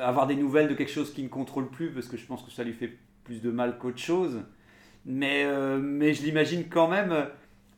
[0.00, 2.50] avoir des nouvelles de quelque chose qu'il ne contrôle plus, parce que je pense que
[2.50, 4.40] ça lui fait plus de mal qu'autre chose.
[5.10, 7.24] Mais, euh, mais je l'imagine quand même euh,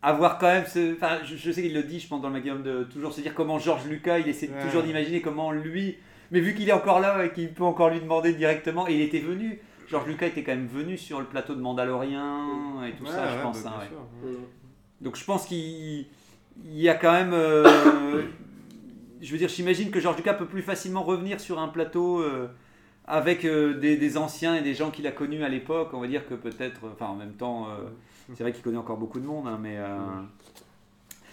[0.03, 0.95] avoir quand même ce.
[0.95, 3.21] Enfin, je, je sais qu'il le dit, je pense, dans le magazine de toujours se
[3.21, 4.63] dire comment George Lucas, il essaie Ouais.
[4.67, 5.97] toujours d'imaginer comment lui.
[6.33, 9.01] Mais vu qu'il est encore là et qu'il peut encore lui demander directement, et il
[9.03, 9.61] était venu.
[9.89, 13.37] George Lucas était quand même venu sur le plateau de Mandalorian et tout Ouais, ça,
[13.37, 13.63] je pense.
[13.65, 14.31] bah, hein, sûr.
[15.01, 16.07] Donc je pense qu'il
[16.65, 17.33] il y a quand même.
[17.33, 18.23] euh,
[19.21, 22.49] je veux dire, j'imagine que George Lucas peut plus facilement revenir sur un plateau euh,
[23.11, 25.91] avec euh, des, des anciens et des gens qu'il a connus à l'époque.
[25.93, 26.81] On va dire que peut-être.
[26.93, 27.89] Enfin, en même temps, euh,
[28.35, 29.77] c'est vrai qu'il connaît encore beaucoup de monde, hein, mais.
[29.79, 29.99] euh,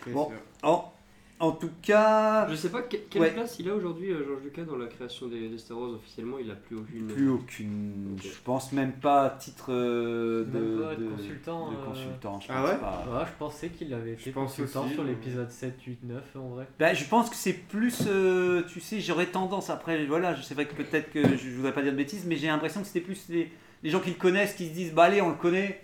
[0.01, 0.31] Très Bon.
[0.63, 0.91] en,
[1.39, 2.47] en tout cas.
[2.49, 3.31] Je sais pas que- quelle Ouais.
[3.31, 6.37] place il a aujourd'hui, euh, George Lucas, dans la création des, des Star Wars officiellement.
[6.39, 7.07] Il a plus aucune.
[7.07, 8.17] Plus aucune.
[8.23, 11.85] Je pense même pas à titre euh, de, Même pas de de- consultant, de euh.
[11.85, 12.77] consultant, je Ah pense ouais?
[12.79, 13.05] pas.
[13.19, 16.35] Ouais, je pensais qu'il avait été Je pense consultant aussi, sur l'épisode 7, 8, 9
[16.35, 16.67] en vrai.
[16.79, 20.53] Bah, je pense que c'est plus, euh, tu sais, j'aurais tendance après, voilà, je sais
[20.55, 22.87] vrai que peut-être que je, je voudrais pas dire de bêtises, mais j'ai l'impression que
[22.87, 23.51] c'était plus les,
[23.83, 25.81] les gens qui le connaissent qui se disent, bah allez, on le connaît.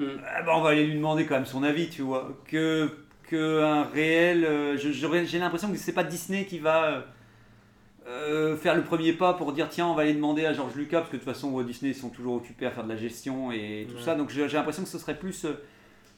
[0.00, 2.88] Ah, bah, on va aller lui demander quand même son avis, tu vois, que,
[3.32, 7.00] que un réel, euh, j'ai l'impression que c'est pas Disney qui va euh,
[8.06, 10.98] euh, faire le premier pas pour dire, tiens, on va aller demander à George Lucas,
[11.00, 13.50] parce que de toute façon, Disney ils sont toujours occupés à faire de la gestion
[13.52, 14.02] et tout Ouais.
[14.02, 15.46] ça, donc j'ai l'impression que ce serait plus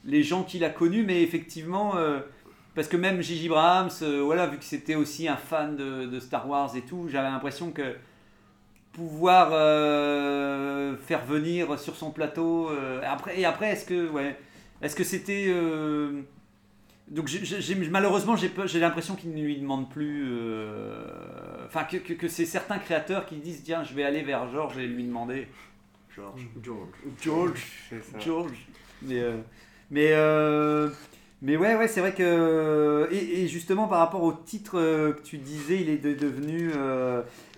[0.04, 1.94] les gens qu'il a connus, mais effectivement.
[2.74, 3.90] parce que même Gigi Brahms,
[4.24, 7.70] voilà, vu que c'était aussi un fan de, de Star Wars et tout, j'avais l'impression
[7.70, 7.94] que
[8.92, 12.70] pouvoir euh, faire venir sur son plateau.
[12.70, 14.36] euh, après, et après, est-ce que, ouais,
[14.82, 15.46] est-ce que c'était.
[15.48, 16.22] euh,
[17.08, 20.24] donc j'ai- j'ai- malheureusement, j'ai l'impression qu'il ne lui demande plus.
[20.28, 24.48] euh, Enfin, que, que, que c'est certains créateurs qui disent tiens, je vais aller vers
[24.50, 25.48] George et lui demander.
[26.14, 26.40] George.
[26.62, 26.88] George.
[27.20, 27.66] George.
[27.90, 28.18] C'est ça.
[28.20, 28.66] George.
[29.02, 29.38] Mais, euh,
[29.90, 30.88] mais, euh,
[31.42, 33.08] mais ouais, ouais, c'est vrai que.
[33.10, 36.70] Et, et justement, par rapport au titre que tu disais, il est de- devenu.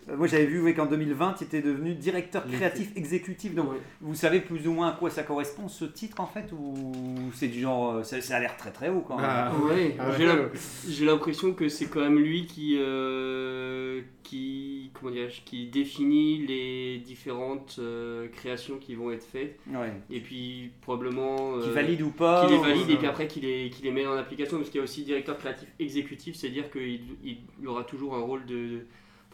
[0.09, 3.55] Euh, moi, j'avais vu ouais, qu'en 2020, il était devenu directeur créatif exécutif.
[3.55, 3.79] Donc, Ouais.
[4.01, 6.93] vous savez plus ou moins à quoi ça correspond, ce titre, en fait Ou
[7.35, 7.97] c'est du genre.
[7.97, 9.27] euh, Ça, ça a l'air très très haut quand même?
[9.29, 10.15] Ah, Ouais, Ah ouais.
[10.19, 10.51] j'ai l'im-
[10.89, 16.99] j'ai l'impression que c'est quand même lui qui, euh, qui, comment dirais-je, qui définit les
[16.99, 19.93] différentes euh, créations qui vont être faites Ouais.
[20.11, 23.41] et puis probablement Qui valide ou pas qui les ou- valide et puis après qui
[23.41, 26.71] les, qui les met en application parce qu'il y a aussi directeur créatif exécutif, c'est-à-dire
[26.71, 28.81] qu'il il, il aura toujours un rôle de...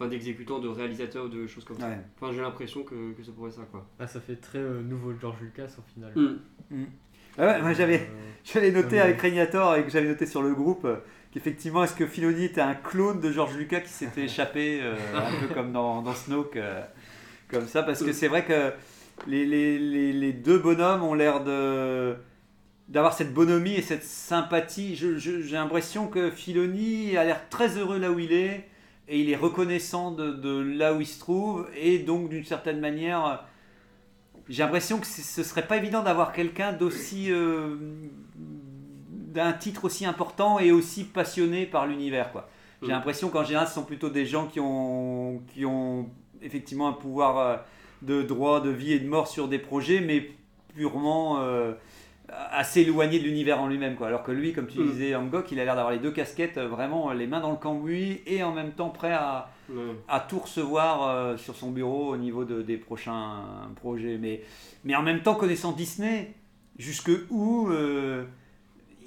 [0.03, 1.89] enfin d'exécutants, de réalisateurs, de choses comme ça.
[1.89, 1.99] Ouais.
[2.21, 3.87] Enfin, j'ai l'impression que, que ça pourrait être ça quoi.
[3.99, 6.13] Ah, ça fait très euh, nouveau George Lucas au final.
[6.71, 6.85] Mm.
[7.39, 10.55] Ah ouais, moi j'avais, Euh, j'avais noté avec Régnator et que j'avais noté sur le
[10.55, 10.97] groupe euh,
[11.33, 15.41] qu'effectivement, est-ce que Filoni était un clone de George Lucas qui s'était échappé, euh, un
[15.47, 16.83] peu comme dans, dans Snoke, euh,
[17.49, 18.73] comme ça, parce que c'est vrai que
[19.27, 22.15] les, les, les, les deux bonhommes ont l'air de
[22.89, 24.97] d'avoir cette bonhomie et cette sympathie.
[24.97, 28.69] Je- je- j'ai l'impression que Filoni a l'air très heureux là où il est
[29.09, 32.81] et il est reconnaissant de, de là où il se trouve et donc d'une certaine
[32.81, 33.45] manière
[34.49, 37.77] j'ai l'impression que ce serait pas évident d'avoir quelqu'un d'aussi euh,
[38.37, 42.49] d'un titre aussi important et aussi passionné par l'univers quoi.
[42.83, 42.91] J'ai Mm.
[42.91, 46.09] l'impression qu'en général ce sont plutôt des gens qui ont qui ont
[46.43, 47.57] effectivement un pouvoir euh,
[48.03, 50.31] de droit de vie et de mort sur des projets mais
[50.75, 51.73] purement euh,
[52.51, 54.07] assez éloigné de l'univers en lui-même quoi.
[54.09, 54.91] Alors que lui comme tu Mm.
[54.91, 57.57] disais Angok, il a l'air d'avoir les deux casquettes euh, vraiment les mains dans le
[57.59, 59.49] cambouis et en même temps prêt à
[60.09, 63.43] à tout recevoir euh, sur son bureau au niveau de- des prochains
[63.77, 64.19] projets.
[64.19, 64.43] Mais,
[64.85, 66.35] mais en même temps, connaissant Disney,
[66.79, 68.25] jusque où euh,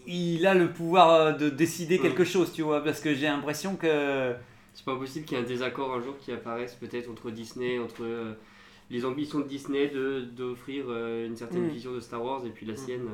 [0.07, 2.01] il a le pouvoir de décider Mm.
[2.01, 4.33] quelque chose, tu vois Parce que j'ai l'impression que.
[4.73, 7.77] C'est pas possible qu'il y ait un désaccord un jour qui apparaisse peut-être entre Disney,
[7.79, 8.33] entre euh,
[8.89, 11.69] les ambitions de Disney de d'offrir euh, une certaine Mm.
[11.69, 13.07] vision de Star Wars et puis la sienne,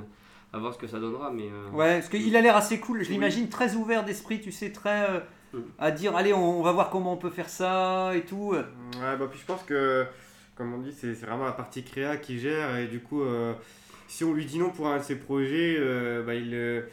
[0.53, 1.31] à voir ce que ça donnera.
[1.31, 3.03] Mais euh, Ouais, parce qu'il a l'air assez cool.
[3.03, 3.13] Je Oui.
[3.13, 5.09] l'imagine très ouvert d'esprit, tu sais, très.
[5.09, 5.19] euh,
[5.53, 5.59] Mm.
[5.79, 8.51] à dire, allez, on, on va voir comment on peut faire ça et tout.
[8.53, 8.63] Ouais,
[9.17, 10.05] bah puis je pense que,
[10.55, 13.53] comme on dit, c'est c'est vraiment la partie créa qui gère et du coup, euh,
[14.07, 16.83] si on lui dit non pour un de ses projets, euh, bah, il, euh,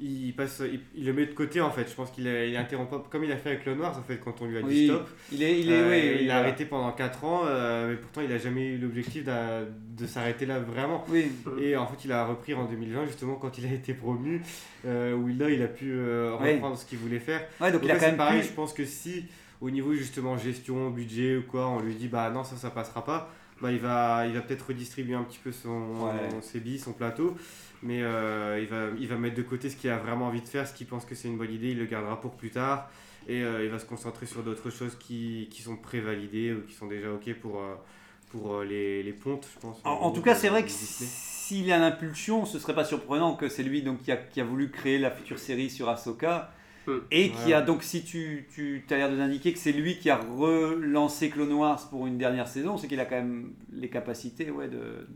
[0.00, 1.88] il, passe, il, il le met de côté en fait.
[1.88, 4.18] Je pense qu'il il est interrompable, comme il a fait avec le noir en fait,
[4.18, 5.08] quand on lui a dit Oui, stop.
[5.32, 5.60] il est.
[5.60, 6.38] Il, est, Euh, oui, il a voilà.
[6.48, 10.58] arrêté pendant 4 ans, euh, mais pourtant il a jamais eu l'objectif de s'arrêter là
[10.58, 11.04] vraiment.
[11.08, 11.30] Oui.
[11.60, 14.42] Et en fait, il a repris en 2020, justement, quand il a été promu,
[14.86, 17.42] euh, où là, il a pu euh, reprendre ce qu'il voulait faire.
[17.60, 19.24] Ouais, donc là, c'est pareil, je pense que si,
[19.60, 23.04] au niveau justement gestion, budget ou quoi, on lui dit, bah non, ça, ça passera
[23.04, 23.30] pas,
[23.62, 25.68] bah il va, il va peut-être redistribuer un petit peu son,
[26.04, 26.40] Ouais.
[26.42, 27.36] ses billes, son plateau,
[27.84, 30.48] mais euh, il, va, il va mettre de côté ce qu'il a vraiment envie de
[30.48, 32.90] faire, ce qu'il pense que c'est une bonne idée, il le gardera pour plus tard,
[33.28, 36.74] et euh, il va se concentrer sur d'autres choses qui, qui sont prévalidées ou qui
[36.74, 37.74] sont déjà ok pour, euh,
[38.32, 39.80] pour euh, les, les pontes, je pense.
[39.84, 43.62] En, tout cas, c'est vrai que s'il a l'impulsion, ce serait pas surprenant que c'est
[43.62, 46.50] lui donc qui a, qui a voulu créer la future série sur Ahsoka
[46.86, 46.98] Hmm.
[47.10, 47.54] et qui Ouais.
[47.54, 51.30] a donc si tu, tu as l'air de l'indiquer que c'est lui qui a relancé
[51.30, 55.06] Clone Wars pour une dernière saison, c'est qu'il a quand même les capacités ouais, de.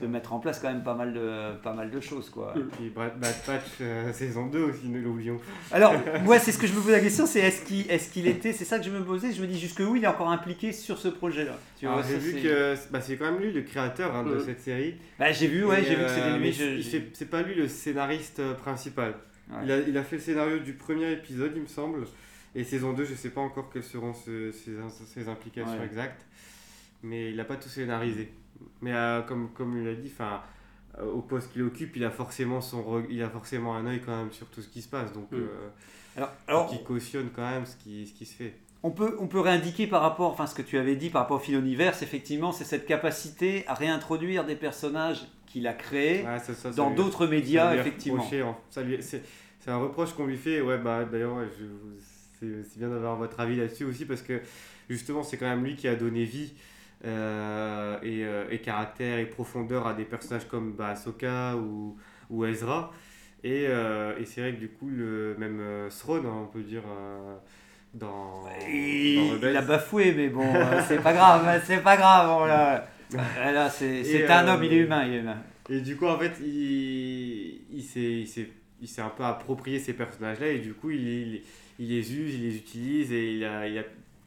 [0.00, 2.54] De mettre en place quand même pas mal de, pas mal de choses quoi.
[2.56, 2.68] Hmm.
[2.76, 5.40] Puis Bad, Bad Patch euh, saison 2 aussi, ne l'oublions.
[5.72, 5.94] Alors
[6.24, 8.52] moi c'est ce que je me pose la question, c'est est-ce qu'il est qu'il était,
[8.52, 10.98] c'est ça que je me posais, je me dis jusqu'où il est encore impliqué sur
[10.98, 11.58] ce projet là.
[11.78, 14.22] Tu Alors, vois, j'ai vu c'est- que bah, c'est quand même lui le créateur hein,
[14.24, 14.40] de Mm.
[14.44, 14.94] cette série.
[15.18, 16.52] Bah, j'ai vu ouais, Et, j'ai vu que c'était euh, lui.
[16.52, 19.14] je- c'est pas lui le scénariste euh, principal.
[19.50, 19.58] Ouais.
[19.64, 22.04] Il, a, il a fait le scénario du premier épisode, il me semble.
[22.54, 25.84] Et saison 2, je sais pas encore quelles seront ses, ses implications Ouais.
[25.86, 26.24] exactes.
[27.02, 28.32] Mais il a pas tout scénarisé.
[28.82, 30.40] Mais euh, comme, comme il a dit, 'fin,
[30.98, 34.16] euh, au poste qu'il occupe, il a, forcément son il a forcément un œil quand
[34.16, 35.12] même sur tout ce qui se passe.
[35.12, 35.36] Donc, Mm.
[35.36, 35.68] euh,
[36.16, 38.54] Alors, alors, qui cautionne quand même ce qui, ce qui se fait.
[38.82, 41.38] On peut, on peut réindiquer par rapport, enfin ce que tu avais dit par rapport
[41.38, 46.38] au fil univers, effectivement, c'est cette capacité à réintroduire des personnages qu'il a créés Ouais,
[46.38, 48.22] ça- ça- ça dans d'autres médias, effectivement.
[48.22, 49.00] est-
[49.60, 50.60] c'est un reproche qu'on lui fait.
[50.60, 51.48] Ouais, bah d'ailleurs, ouais,
[52.38, 54.42] c'est bien d'avoir votre avis là-dessus aussi parce que
[54.90, 56.52] justement, c'est quand même lui qui a donné vie
[58.02, 61.96] et, euh, et caractère et profondeur à des personnages comme bah, Ahsoka ou,
[62.30, 62.92] ou Ezra.
[63.42, 66.62] Et, euh, et c'est vrai que du coup, le, même euh, Throne, hein, on peut
[66.62, 67.36] dire, euh,
[67.92, 69.56] dans, Il, dans il Rebels.
[69.56, 72.30] a bafoué, mais bon, euh, c'est pas grave, c'est pas grave.
[72.30, 72.78] on Euh,
[73.52, 75.36] Là, c'est un euh, homme, il est humain, il est humain.
[75.68, 76.46] Et du coup, en fait, il,
[77.70, 78.26] il il
[78.80, 81.42] il s'est un peu approprié ces personnages-là et du coup, il, il,
[81.78, 83.82] il les use, il les utilise et il, a, il, a,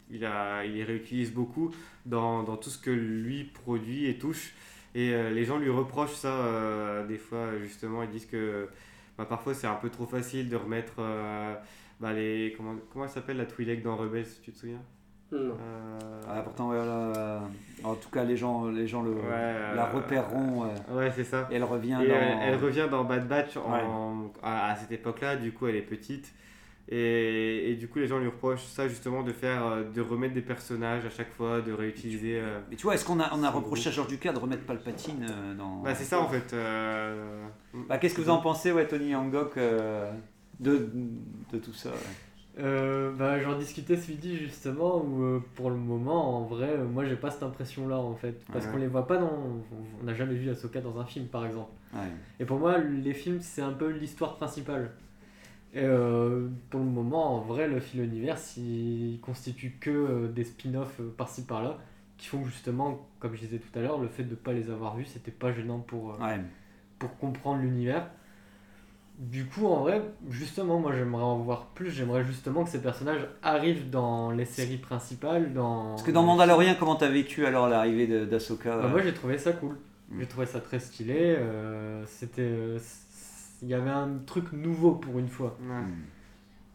[0.09, 1.71] il, a, il les réutilise beaucoup
[2.07, 4.53] dans, dans tout ce que lui produit et touche.
[4.95, 8.67] Et euh, les gens lui reprochent ça euh, des fois, justement, ils disent que
[9.17, 11.53] bah, parfois c'est un peu trop facile de remettre euh,
[11.99, 12.53] bah, les.
[12.57, 14.81] Comment, comment elle s'appelle la Twi'lek dans Rebels, tu te souviens?
[15.31, 15.57] Non.
[15.59, 17.41] Euh, Ah, pourtant, ouais, là,
[17.83, 20.63] en tout cas, les gens, les gens le, ouais, la repéreront.
[20.63, 21.47] euh, Ouais, c'est ça.
[21.51, 22.13] et elle revient Et dans.
[22.15, 25.81] elle, elle revient dans Bad Batch en- à, à cette époque-là, du coup elle est
[25.81, 26.33] petite.
[26.89, 30.33] Et, et du coup les gens lui reprochent ça justement de faire, euh, de remettre
[30.33, 32.39] des personnages à chaque fois, de réutiliser.
[32.39, 34.63] euh, Mais tu vois, est-ce qu'on a, on a reproché à George Lucas de remettre
[34.63, 35.81] Palpatine euh, dans.
[35.81, 36.53] Bah c'est ça en fait.
[36.53, 37.45] euh,
[37.89, 40.11] Bah, Qu'est-ce que vous en pensez, ouais, Tony Hancock, euh,
[40.61, 40.89] de,
[41.51, 41.95] de tout ça ouais?
[42.59, 46.85] Euh, bah, j'en discutais ce midi justement où euh, pour le moment en vrai euh,
[46.87, 48.71] moi j'ai pas cette impression là en fait parce Ouais.
[48.71, 49.29] qu'on les voit pas dans
[50.01, 51.99] on n'a jamais vu Ahsoka dans un film par exemple Ouais.
[52.39, 54.89] et pour moi les films c'est un peu l'histoire principale
[55.73, 60.43] Et euh, pour le moment, en vrai, le fil univers, il constitue que euh, des
[60.43, 61.77] spin-offs euh, par-ci par-là,
[62.17, 64.69] qui font justement, comme je disais tout à l'heure, le fait de ne pas les
[64.69, 66.39] avoir vus, c'était pas gênant pour, euh, Ouais.
[66.99, 68.07] pour comprendre l'univers.
[69.19, 71.89] Du coup, en vrai, justement, moi j'aimerais en voir plus.
[71.89, 75.53] J'aimerais justement que ces personnages arrivent dans les séries principales.
[75.53, 75.91] Dans...
[75.91, 79.53] Parce que dans Mandalorian, comment t'as vécu alors l'arrivée d'Ahsoka Bah, moi j'ai trouvé ça
[79.53, 79.75] cool.
[80.09, 80.19] Mm.
[80.19, 81.35] J'ai trouvé ça très stylé.
[82.05, 82.77] C'était.
[83.57, 85.57] Euh, Il y avait un truc nouveau pour une fois.
[85.61, 85.67] Ouais.
[85.81, 85.95] Hmm.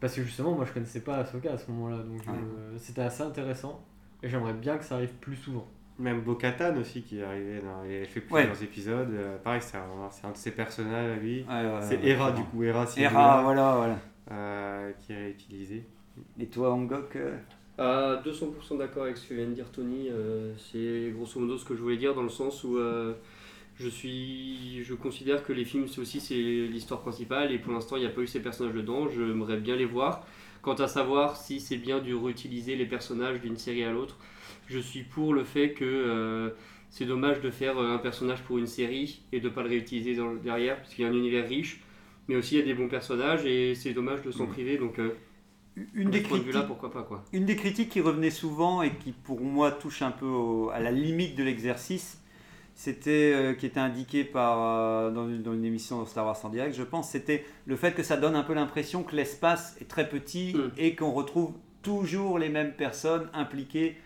[0.01, 1.99] Parce que justement, moi je connaissais pas Ahsoka à ce moment-là.
[1.99, 2.35] Donc Ouais.
[2.35, 3.81] euh, c'était assez intéressant.
[4.23, 5.66] Et j'aimerais bien que ça arrive plus souvent.
[5.99, 8.47] Même Bo-Katan aussi qui est arrivé dans elle fait Ouais.
[8.47, 9.11] plusieurs épisodes.
[9.12, 11.45] Euh, pareil, c'est un, c'est un de ses personnages à lui.
[11.49, 12.37] Ouais, ouais, c'est ouais, Hera ouais.
[12.37, 13.99] du coup, Hera, c'est Hera, Hera, voilà, voilà.
[14.33, 15.85] euh, qui est réutilisé.
[16.40, 17.37] Et toi, Angok euh,
[17.79, 21.64] À 200% d'accord avec ce que vient de dire Tony, euh, c'est grosso modo ce
[21.64, 23.14] que je voulais dire dans le sens où euh,
[23.83, 27.97] je suis, je considère que les films c'est aussi c'est l'histoire principale et pour l'instant
[27.97, 30.27] il n'y a pas eu ces personnages dedans, j'aimerais bien les voir.
[30.62, 34.16] Quant à savoir si c'est bien de réutiliser les personnages d'une série à l'autre,
[34.68, 36.51] je suis pour le fait que euh,
[36.90, 40.14] c'est dommage de faire euh, un personnage pour une série et de pas le réutiliser
[40.14, 41.81] dans derrière parce qu'il y a un univers riche,
[42.29, 44.99] mais aussi il y a des bons personnages et c'est dommage de s'en priver donc
[45.01, 45.11] euh,
[45.95, 47.25] Une de des critiques pourquoi pas quoi.
[47.33, 50.81] Une des critiques qui revenait souvent et qui pour moi touche un peu au- à
[50.81, 52.22] la limite de l'exercice,
[52.75, 56.49] c'était euh, qui était indiqué par euh, dans, une, dans une émission Star Wars en
[56.49, 59.89] direct, je pense, c'était le fait que ça donne un peu l'impression que l'espace est
[59.89, 60.71] très petit Mm.
[60.79, 63.97] et qu'on retrouve toujours les mêmes personnes impliquées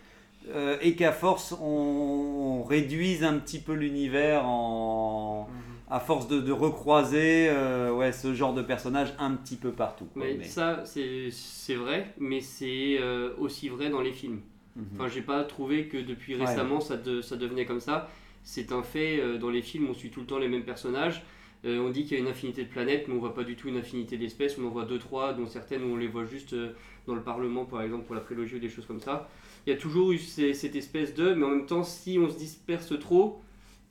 [0.54, 5.48] euh, et qu'à force on, on réduise un petit peu l'univers en
[5.88, 10.06] à force de, de recroiser euh, ouais, ce genre de personnages un petit peu partout.
[10.06, 10.24] quoi.
[10.24, 14.40] Mais, Mais- ça, c'est c'est vrai, mais c'est euh, aussi vrai dans les films.
[14.74, 14.84] Mhm.
[14.94, 16.44] Enfin, j'ai pas trouvé que depuis Ouais.
[16.44, 18.08] récemment ça, de- ça devenait comme ça.
[18.48, 21.22] C'est un fait, euh, dans les films, on suit tout le temps les mêmes personnages.
[21.64, 23.56] Euh, on dit qu'il y a une infinité de planètes, mais on voit pas du
[23.56, 24.56] tout une infinité d'espèces.
[24.56, 26.70] On en voit deux, trois, dont certaines où on les voit juste euh,
[27.08, 29.28] dans le Parlement, par exemple, pour la prélogie ou des choses comme ça.
[29.66, 32.28] Il y a toujours eu ces- cette espèce de, mais en même temps, si on
[32.30, 33.40] se disperse trop,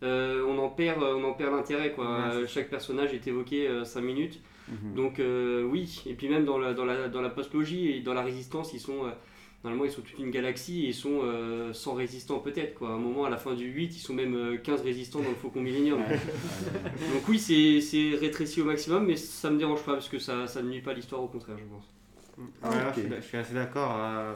[0.04, 1.92] euh, on en perd, on en perd l'intérêt.
[1.92, 2.06] quoi.
[2.06, 4.40] Ouais, c'est Euh, Chaque personnage est évoqué 5 minutes.
[4.70, 4.96] Mhm.
[4.96, 8.14] Donc euh, oui, et puis même dans la, dans la, dans la post-logie et dans
[8.14, 9.02] la résistance, ils sont...
[9.66, 12.76] euh, normalement, ils sont toute une galaxie et ils sont euh, 100 résistants peut-être.
[12.76, 12.90] quoi.
[12.90, 15.30] À un moment, à la fin du 8, ils sont même euh, 15 résistants dans
[15.30, 16.00] le Faucon Millennium.
[17.14, 20.48] Donc oui, c'est c'est rétréci au maximum, mais ça me dérange pas parce que ça,
[20.48, 21.84] ça ne nuit pas l'histoire, au contraire, je pense.
[22.38, 22.94] Ouais, Ok.
[22.96, 23.96] je, suis, je suis assez d'accord.
[23.98, 24.34] euh,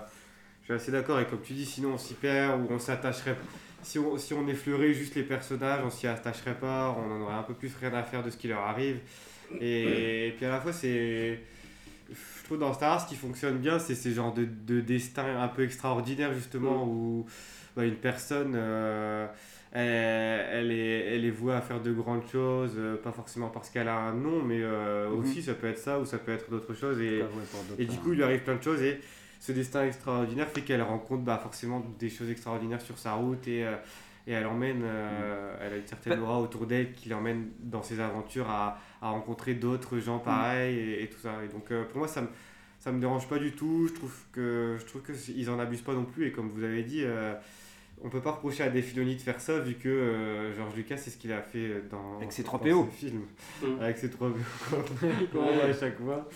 [0.61, 1.19] je suis assez d'accord.
[1.19, 3.35] Et comme tu dis, sinon on s'y perd ou on s'attacherait.
[3.81, 6.95] Si on, si on effleurait juste les personnages, on s'y attacherait pas.
[6.97, 8.99] On en aurait un peu plus rien à faire de ce qui leur arrive.
[9.59, 11.39] Et, et puis à la fois, c'est.
[12.11, 15.39] Je trouve dans Star Wars, ce qui fonctionne bien, c'est ces genres de, de destins
[15.41, 17.25] un peu extraordinaires, justement, où
[17.75, 18.53] bah, une personne.
[18.55, 19.27] euh,
[19.71, 23.69] elle, elle est, elle est vouée à faire de grandes choses, euh, pas forcément parce
[23.69, 25.19] qu'elle a un nom, mais euh, Mhm.
[25.19, 26.99] aussi ça peut être ça ou ça peut être d'autres choses.
[26.99, 27.19] Et,
[27.77, 28.99] et du coup, il lui arrive plein de choses et
[29.39, 33.59] ce destin extraordinaire fait qu'elle rencontre bah, forcément des choses extraordinaires sur sa route et,
[34.25, 37.99] et elle emmène, euh, elle a une certaine aura autour d'elle qui l'emmène dans ses
[37.99, 41.43] aventures à, à rencontrer d'autres gens pareils et, et tout ça.
[41.43, 42.27] Et donc euh, pour moi, ça me,
[42.79, 43.87] ça me dérange pas du tout.
[43.87, 46.49] Je trouve que je trouve que c- ils en abusent pas non plus et comme
[46.49, 47.03] vous avez dit.
[47.03, 47.33] euh,
[48.01, 51.09] on peut pas reprocher à Filoni de faire ça vu que euh, George Lucas c'est
[51.09, 52.85] ce qu'il a fait dans Avec ses 3PO.
[52.91, 53.23] ses films
[53.61, 53.81] Mm.
[53.81, 54.29] avec ses 3
[55.33, 56.29] PO à chaque fois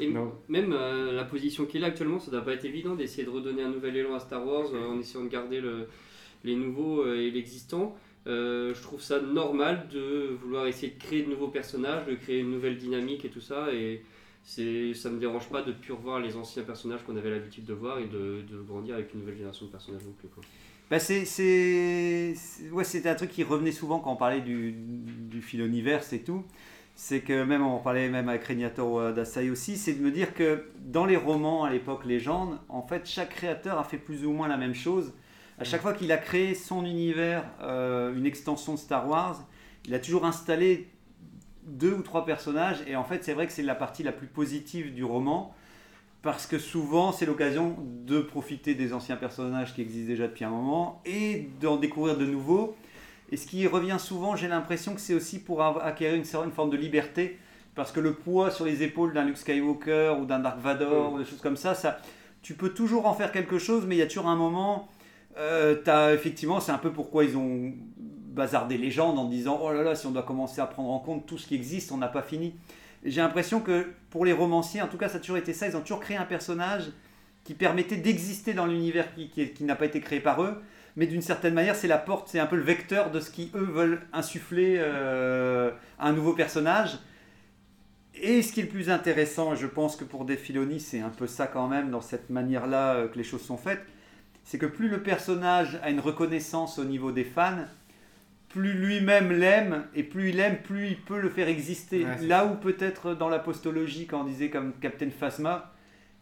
[0.00, 0.32] Et Non.
[0.48, 3.62] même euh, la position qu'il a actuellement, ça doit pas être évident d'essayer de redonner
[3.62, 5.88] un nouvel élan à Star Wars euh, en essayant de garder le,
[6.44, 7.94] les nouveaux et l'existant.
[8.26, 12.40] Euh, je trouve ça normal de vouloir essayer de créer de nouveaux personnages, de créer
[12.40, 13.72] une nouvelle dynamique et tout ça.
[13.72, 14.02] Et
[14.42, 17.74] c'est, ça me dérange pas de plus revoir les anciens personnages qu'on avait l'habitude de
[17.74, 20.28] voir et de, grandir avec une nouvelle génération de personnages non plus.
[20.90, 22.34] Bah c'est,
[22.72, 26.44] ouais, un truc qui revenait souvent quand on parlait du, du philoniverse et tout.
[26.96, 30.34] C'est que même, on parlait même avec Régnator euh, Dasai aussi, c'est de me dire
[30.34, 34.32] que dans les romans à l'époque légende, en fait, chaque créateur a fait plus ou
[34.32, 35.14] moins la même chose.
[35.60, 39.44] À chaque fois qu'il a créé son univers, euh, une extension de Star Wars,
[39.86, 40.88] il a toujours installé
[41.66, 42.78] deux ou trois personnages.
[42.86, 45.54] Et en fait, c'est vrai que c'est la partie la plus positive du roman.
[46.22, 50.50] Parce que souvent, c'est l'occasion de profiter des anciens personnages qui existent déjà depuis un
[50.50, 52.74] moment et d'en découvrir de nouveaux.
[53.30, 56.70] Et ce qui revient souvent, j'ai l'impression que c'est aussi pour acquérir une certaine forme
[56.70, 57.38] de liberté.
[57.74, 61.14] Parce que le poids sur les épaules d'un Luke Skywalker ou d'un Dark Vador Mm.
[61.14, 61.98] ou des choses comme ça, ça,
[62.42, 64.88] tu peux toujours en faire quelque chose, mais il y a toujours un moment.
[65.38, 69.94] Euh, effectivement, c'est un peu pourquoi ils ont bazardé légende en disant oh là là,
[69.94, 72.22] si on doit commencer à prendre en compte tout ce qui existe, on n'a pas
[72.22, 72.54] fini.
[73.04, 75.66] J'ai l'impression que pour les romanciers, en tout cas, ça a toujours été ça.
[75.66, 76.90] Ils ont toujours créé un personnage
[77.44, 80.62] qui permettait d'exister dans l'univers qui, n'a pas été créé par eux.
[80.96, 83.50] Mais d'une certaine manière, c'est la porte, c'est un peu le vecteur de ce qui
[83.54, 86.98] eux veulent insuffler euh, à un nouveau personnage.
[88.14, 91.00] Et ce qui est le plus intéressant, et je pense que pour Dave Filoni, c'est
[91.00, 93.80] un peu ça quand même, dans cette manière-là euh, que les choses sont faites,
[94.44, 97.64] c'est que plus le personnage a une reconnaissance au niveau des fans,
[98.48, 102.04] plus lui-même l'aime, et plus il aime, plus il peut le faire exister.
[102.04, 105.72] Ouais, Là où peut-être dans la postologie, quand on disait comme Captain Phasma,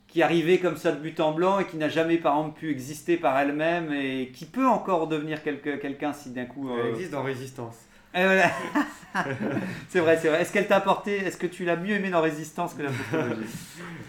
[0.09, 2.71] qui arrivait comme ça de but en blanc et qui n'a jamais par exemple pu
[2.71, 6.71] exister par elle-même et qui peut encore devenir quelqu'un si d'un coup...
[6.73, 7.77] Elle euh, existe dans Résistance.
[8.25, 8.51] Voilà.
[9.89, 10.43] c'est vrai, c'est vrai.
[10.43, 12.91] Est-ce qu'elle t'a apporté, est-ce que tu l'as mieux aimé dans Résistance que la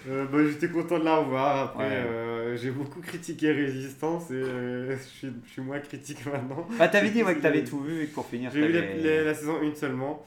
[0.10, 1.58] Euh, bah, J'étais content de la revoir.
[1.70, 1.94] Après, Ouais.
[1.96, 6.68] euh, j'ai beaucoup critiqué Résistance et euh, je, suis, je suis moins critique maintenant.
[6.78, 8.82] Bah t'avais dit ouais, que t'avais tout vu et que pour finir J'ai vu la,
[8.96, 10.26] la- la saison 1 seulement.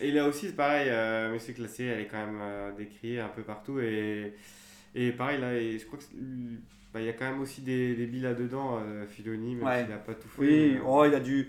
[0.00, 2.40] Et là aussi, c'est pareil, euh, mais c'est que la série, elle est quand même
[2.76, 3.80] décriée un peu partout.
[3.80, 4.32] Et,
[4.94, 6.04] et pareil, là, et je crois que
[6.94, 9.80] bah, il y a quand même aussi des, des billes là-dedans, Filoni, même Ouais.
[9.80, 10.40] s'il n'a pas tout fait.
[10.42, 11.48] Oui, mais, oh, il a dû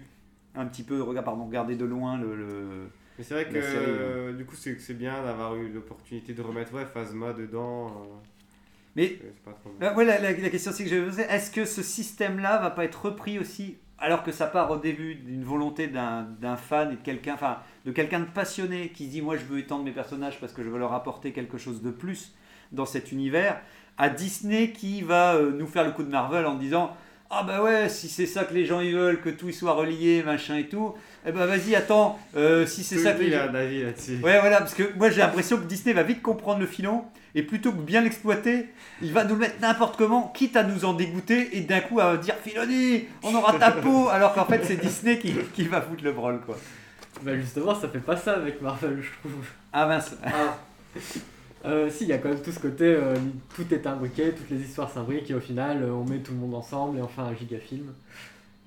[0.55, 2.35] un petit peu pardon, regarder de loin le.
[2.35, 6.41] le- mais c'est vrai que série, euh, du coup, c'est bien d'avoir eu l'opportunité de
[6.41, 7.87] remettre ouais, Phasma dedans.
[7.87, 8.15] euh,
[8.95, 9.19] Mais
[9.81, 12.59] euh, ouais, la, la- la question c'est que je vais poser, est-ce que ce système-là
[12.59, 16.55] va pas être repris aussi alors que ça part au début d'une volonté d'un d'un
[16.55, 19.59] fan et de quelqu'un, enfin de quelqu'un de passionné qui se dit moi je veux
[19.59, 22.33] étendre mes personnages parce que je veux leur apporter quelque chose de plus
[22.71, 23.59] dans cet univers,
[23.97, 26.95] à Disney qui va euh, nous faire le coup de Marvel en disant
[27.31, 29.73] ah bah ouais si c'est ça que les gens ils veulent que tout y soit
[29.73, 33.33] relié machin et tout, eh ben vas-y attends euh, si c'est ça que les il
[33.33, 34.19] gens- a un avis là-dessus.
[34.23, 37.03] Ouais, voilà, parce que moi j'ai l'impression que Disney va vite comprendre le filon
[37.35, 38.69] et plutôt que bien l'exploiter,
[39.03, 41.99] il va nous le mettre n'importe comment, quitte à nous en dégoûter et d'un coup
[41.99, 45.81] à dire Filoni, on aura ta peau, alors qu'en fait c'est Disney qui, qui va
[45.81, 46.57] foutre le brol quoi.
[47.21, 49.45] Bah justement, ça fait pas ça avec Marvel, je trouve.
[49.73, 50.15] Ah mince.
[51.65, 53.15] Euh, si, il y a quand même tout ce côté, euh,
[53.55, 56.37] tout est imbriqué, toutes les histoires s'imbriquent et au final, euh, on met tout le
[56.37, 57.87] monde ensemble et on fait un giga film.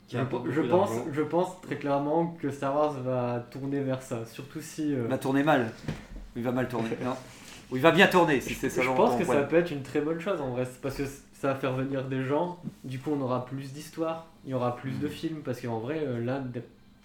[0.09, 0.17] Qui
[0.51, 4.93] Je, pense, je pense très clairement que Star Wars va tourner vers ça, surtout si.
[4.95, 5.71] euh, Il va tourner mal.
[6.37, 6.91] Il va mal tourner.
[7.03, 7.15] Non.
[7.71, 9.83] Ou il va bien tourner si c'est ça je pense que ça peut être une
[9.83, 13.11] très bonne chose en vrai, parce que ça va faire venir des gens, du coup
[13.19, 14.99] on aura plus d'histoires, il y aura plus Mm.
[15.01, 16.43] de films, parce qu'en vrai, euh, là,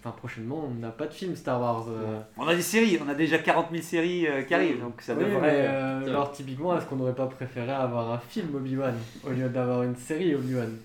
[0.00, 1.86] enfin, prochainement, on n'a pas de film Star Wars.
[1.88, 2.20] euh.
[2.36, 5.14] On a des séries, on a déjà 40 000 séries euh, qui arrivent, donc ça
[5.14, 5.40] Oui, devrait.
[5.40, 8.94] mais, euh, genre typiquement, est-ce qu'on n'aurait pas préféré avoir un film Obi-Wan
[9.26, 10.76] au lieu d'avoir une série Obi-Wan?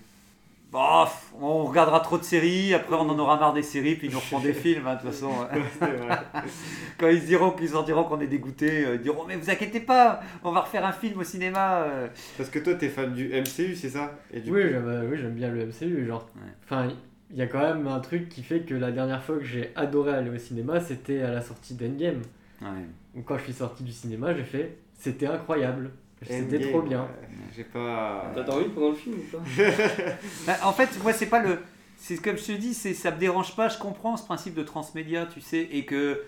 [0.72, 4.12] Bof, on regardera trop de séries, après on en aura marre des séries, puis ils
[4.12, 5.30] nous reprend des films, hein, de toute façon.
[6.98, 10.20] Quand ils se diront qu'ils sentiront qu'on est dégoûté, ils diront mais vous inquiétez pas,
[10.42, 11.86] on va refaire un film au cinéma.
[12.36, 14.14] Parce que toi, t'es fan du MCU, c'est ça?
[14.32, 16.06] Et du Oui, coup- j'aime euh, oui, bien le MCU.
[16.08, 16.50] Genre, Ouais.
[16.64, 16.88] enfin,
[17.34, 19.72] il y a quand même un truc qui fait que la dernière fois que j'ai
[19.74, 22.22] adoré aller au cinéma, c'était à la sortie d'Endgame.
[23.14, 25.90] Donc quand je suis sorti du cinéma, j'ai fait, c'était incroyable,
[26.22, 27.02] c'était Endgame, trop bien.
[27.02, 28.30] ouais, J'ai pas.
[28.34, 29.42] T'as dormi pendant le film ou pas
[30.46, 31.58] Bah, en fait, moi c'est pas le,
[31.96, 33.68] c'est comme je te dis, c'est ça me dérange pas.
[33.68, 36.22] Je comprends ce principe de transmédia, tu sais, et que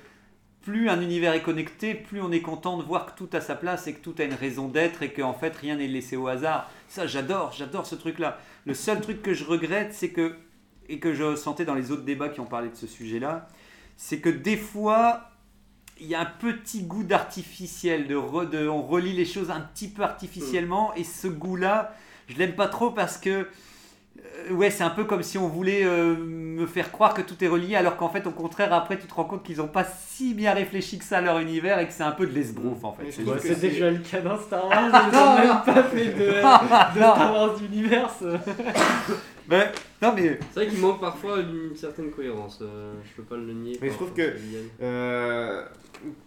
[0.63, 3.55] plus un univers est connecté, plus on est content de voir que tout a sa
[3.55, 6.27] place et que tout a une raison d'être et qu'en fait rien n'est laissé au
[6.27, 6.69] hasard.
[6.89, 8.41] Ça, j'adore, j'adore ce truc-là.
[8.67, 10.35] Le seul truc que je regrette, c'est que
[10.89, 13.49] et que je sentais dans les autres débats qui ont parlé de ce sujet-là,
[13.97, 15.31] c'est que des fois
[15.99, 19.61] il y a un petit goût d'artificiel, de, re- de- on relie les choses un
[19.61, 21.95] petit peu artificiellement, et ce goût-là,
[22.29, 23.47] je l'aime pas trop parce que
[24.49, 27.43] euh, ouais, c'est un peu comme si on voulait euh, me faire croire que tout
[27.43, 29.85] est relié, alors qu'en fait, au contraire, après, tu te rends compte qu'ils ont pas
[29.85, 32.85] si bien réfléchi que ça à leur univers et que c'est un peu de l'esbrouf
[32.85, 33.05] en fait.
[33.41, 36.27] C'est déjà le cas dans Star Wars, ils ont même pas fait de,
[36.95, 38.23] de Star Wars Universe.
[39.49, 39.73] Mais-
[40.03, 43.53] non mais C'est vrai qu'il manque parfois une certaine cohérence, euh, je peux pas le
[43.53, 43.79] nier.
[43.81, 44.35] Mais je trouve que-.
[44.83, 45.65] Euh,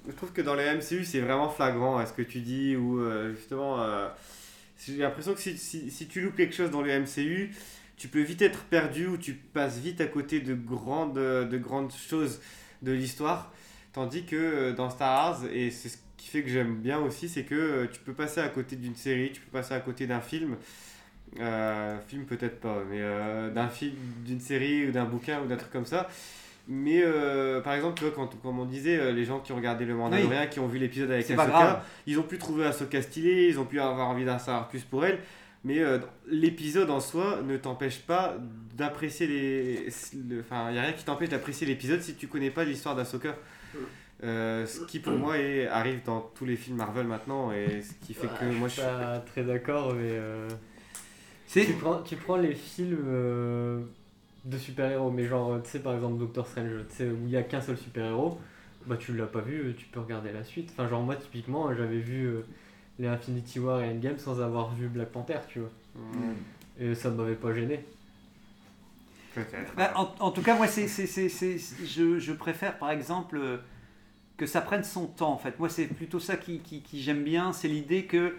[0.08, 3.00] je trouve que dans les MCU, c'est vraiment flagrant à ce que tu dis, ou
[3.00, 4.08] euh, justement, euh,
[4.86, 7.52] j'ai l'impression que si, si, si tu loupes quelque chose dans le MCU,
[7.98, 11.92] tu peux vite être perdu ou tu passes vite à côté de grandes, de grandes
[11.94, 12.40] choses
[12.82, 13.52] de l'histoire.
[13.92, 17.44] Tandis que dans Star Wars, et c'est ce qui fait que j'aime bien aussi, c'est
[17.44, 20.56] que tu peux passer à côté d'une série, tu peux passer à côté d'un film.
[21.40, 23.94] Euh, film peut-être pas, mais euh, d'un film,
[24.26, 26.08] d'une série ou d'un bouquin ou d'un truc comme ça.
[26.68, 29.86] Mais euh, par exemple, tu vois, quand, comme on disait, les gens qui ont regardé
[29.86, 33.60] le Mandalorian, qui ont vu l'épisode avec Ahsoka, ils ont pu trouver Ahsoka stylée, ils
[33.60, 35.20] ont pu avoir envie d'en savoir plus pour elle.
[35.64, 35.80] Mais
[36.28, 38.36] l'épisode en soi ne t'empêche pas
[38.76, 39.90] d'apprécier les.
[40.30, 42.96] le- Enfin, il n'y a rien qui t'empêche d'apprécier l'épisode si tu connais pas l'histoire
[42.96, 43.36] d'Ahsoka.
[44.24, 47.94] Euh, ce qui pour moi est- arrive dans tous les films Marvel maintenant et ce
[48.06, 48.82] qui fait que moi je suis.
[48.82, 50.48] pas très d'accord, mais euh,
[51.66, 53.82] tu, prends, tu prends les films euh,
[54.46, 57.28] de super-héros, mais genre, euh, tu sais, par exemple Doctor Strange, tu sais, où il
[57.30, 58.40] n'y a qu'un seul super-héros,
[58.86, 60.70] bah tu l'as pas vu, euh, tu peux regarder la suite.
[60.74, 62.42] Enfin, genre, moi, typiquement, j'avais vu euh,
[63.00, 65.70] les Infinity War et Endgame sans avoir vu Black Panther, tu vois.
[66.80, 67.84] Et ça m'avait pas gêné.
[69.36, 69.74] Peut-être.
[69.76, 73.38] Bah, en, en tout cas, moi, c'est, c'est, c'est, c'est- je, je préfère, par exemple,
[73.38, 73.58] euh,
[74.38, 75.60] que ça prenne son temps en fait.
[75.60, 78.36] Moi c'est plutôt ça qui, qui- qui j'aime bien, c'est l'idée que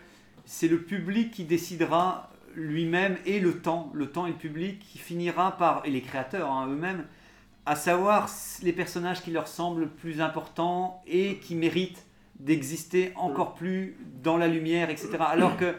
[0.47, 4.98] c'est le public qui décidera lui-même et le temps, le temps et le public qui
[4.98, 7.05] finira par, et les créateurs hein, eux-mêmes,
[7.66, 8.28] à savoir
[8.62, 12.07] les personnages qui leur semblent plus importants et qui méritent
[12.38, 15.11] d'exister encore plus dans la lumière, etc.
[15.20, 15.74] Alors que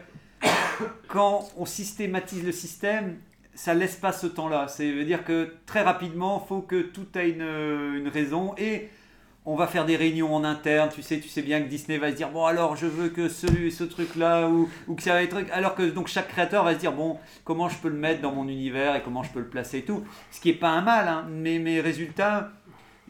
[1.08, 3.18] quand on systématise le système,
[3.54, 4.68] ça laisse pas ce temps-là.
[4.68, 8.88] Ça veut dire que très rapidement, faut que tout ait une raison et
[9.44, 10.88] on va faire des réunions en interne.
[10.94, 13.28] Tu sais, tu sais bien que Disney va se dire bon alors je veux que
[13.28, 16.74] ce, ce truc-là ou, ou que ça va être alors que donc chaque créateur va
[16.74, 19.40] se dire bon comment je peux le mettre dans mon univers et comment je peux
[19.40, 20.04] le placer et tout.
[20.30, 22.50] Ce qui est pas un mal, hein, mais mes résultats.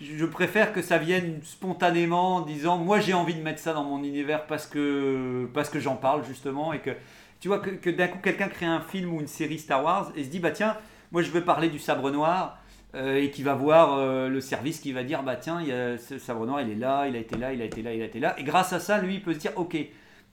[0.01, 3.73] Je je préfère que ça vienne spontanément en disant moi j'ai envie de mettre ça
[3.73, 6.91] dans mon univers parce que, parce que j'en parle justement et que
[7.39, 10.11] tu vois que, que d'un coup quelqu'un crée un film ou une série Star Wars
[10.17, 10.77] et se dit bah tiens
[11.13, 12.59] moi je veux parler du sabre noir
[12.95, 15.73] euh, et qui va voir euh, le service qui va dire bah tiens il y
[15.73, 17.95] a ce sabre noir il est là il a été là il a été là
[17.95, 18.39] il a été là.
[18.39, 19.77] Et grâce à ça lui il peut se dire ok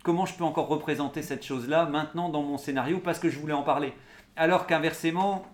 [0.03, 3.39] comment je peux encore représenter cette chose là maintenant dans mon scénario parce que je
[3.39, 3.93] voulais en parler.
[4.35, 5.45] Alors qu'inversement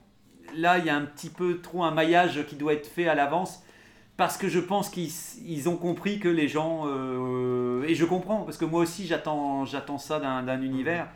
[0.56, 3.14] là il y a un petit peu trop un maillage qui doit être fait à
[3.14, 3.64] l'avance
[4.18, 5.12] parce que je pense qu'ils
[5.46, 9.66] ils ont compris que les gens euh, et je comprends parce que moi aussi j'attends
[9.66, 11.08] j'attends ça d'un d'un univers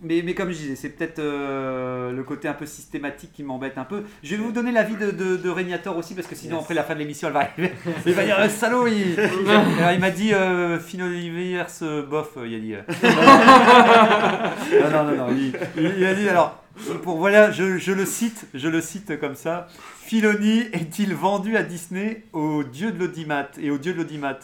[0.00, 3.78] mais, mais comme je disais c'est peut-être euh, le côté un peu systématique qui m'embête
[3.78, 6.56] un peu je vais vous donner l'avis de, de, de Régnator aussi parce que sinon
[6.56, 6.62] Yes.
[6.64, 7.72] après la fin de l'émission elle va arriver
[8.06, 9.18] il va dire euh, salaud il,
[9.48, 12.82] Alors, il m'a dit euh, Finoliverse euh, bof euh, il a dit euh.
[14.82, 15.36] non non non, non,
[15.76, 16.62] il a dit alors
[17.02, 19.66] pour voilà je, je le cite je le cite comme ça
[20.04, 23.48] Filoni est-il vendu à Disney au dieu de l'audimat?
[23.60, 24.38] Et au dieu de l'audimat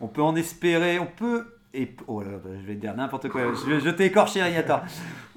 [0.00, 1.46] On peut en espérer, on peut...
[2.06, 4.40] Oh là là, je vais dire n'importe quoi, je, t'ai écorché.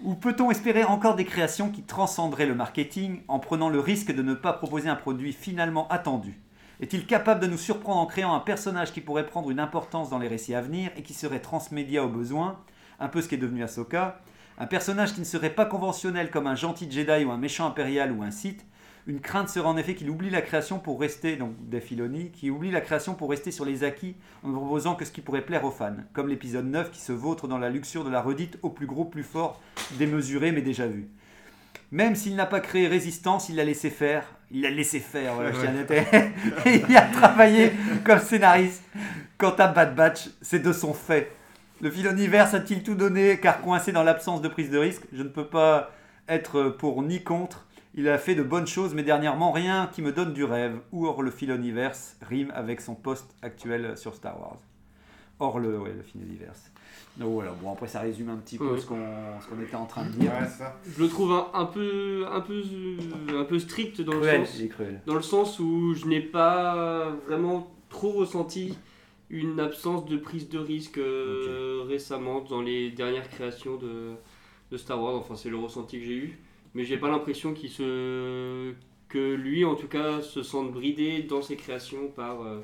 [0.03, 4.21] Ou peut-on espérer encore des créations qui transcenderaient le marketing en prenant le risque de
[4.21, 6.39] ne pas proposer un produit finalement attendu?
[6.81, 10.17] Est-il capable de nous surprendre en créant un personnage qui pourrait prendre une importance dans
[10.17, 12.59] les récits à venir et qui serait transmédia au besoin?
[13.01, 14.21] Un peu ce qui est devenu Ahsoka.
[14.57, 18.13] Un personnage qui ne serait pas conventionnel comme un gentil Jedi ou un méchant impérial
[18.13, 18.65] ou un Sith,
[19.07, 22.49] une crainte serait en effet qu'il oublie la création pour rester, donc des Filoni, qui
[22.49, 25.41] oublie la création pour rester sur les acquis en ne proposant que ce qui pourrait
[25.41, 28.57] plaire aux fans, comme l'épisode 9 qui se vautre dans la luxure de la redite
[28.61, 29.61] au plus gros, plus fort,
[29.97, 31.09] démesuré mais déjà vu.
[31.91, 34.23] Même s'il n'a pas créé Résistance, il l'a laissé faire.
[34.51, 36.03] Il l'a laissé faire, voilà, je tiens à noter.
[36.65, 37.71] Et il a travaillé
[38.03, 38.83] comme scénariste.
[39.37, 41.31] Quant à Bad Batch, c'est de son fait.
[41.81, 45.29] Le Filoniverse a-t-il tout donné car coincé dans l'absence de prise de risque Je ne
[45.29, 45.91] peux pas
[46.27, 47.65] être pour ni contre.
[47.95, 50.79] Il a fait de bonnes choses, mais dernièrement, rien qui me donne du rêve.
[50.91, 54.59] Ou or le Filoniverse rime avec son poste actuel sur Star Wars.
[55.39, 56.71] Or le, ouais, le Filoniverse.
[57.17, 58.79] Donc voilà, bon après ça résume un petit peu Ouais.
[58.79, 58.95] ce qu'on
[59.41, 60.31] ce qu'on était en train de dire.
[60.31, 60.77] Ouais, c'est ça.
[60.95, 62.61] Je le trouve un, un peu, un, peu,
[63.35, 65.01] un peu strict dans Cruel, le sens cruel.
[65.05, 68.77] dans le sens où je n'ai pas vraiment trop ressenti
[69.29, 74.11] une absence de prise de risque euh, récemment dans les dernières créations de,
[74.71, 75.15] de Star Wars.
[75.15, 76.39] Enfin, c'est le ressenti que j'ai eu.
[76.73, 78.73] Mais j'ai pas l'impression qu'il se.
[79.09, 82.59] que lui, en tout cas, se sente bridé dans ses créations par, euh,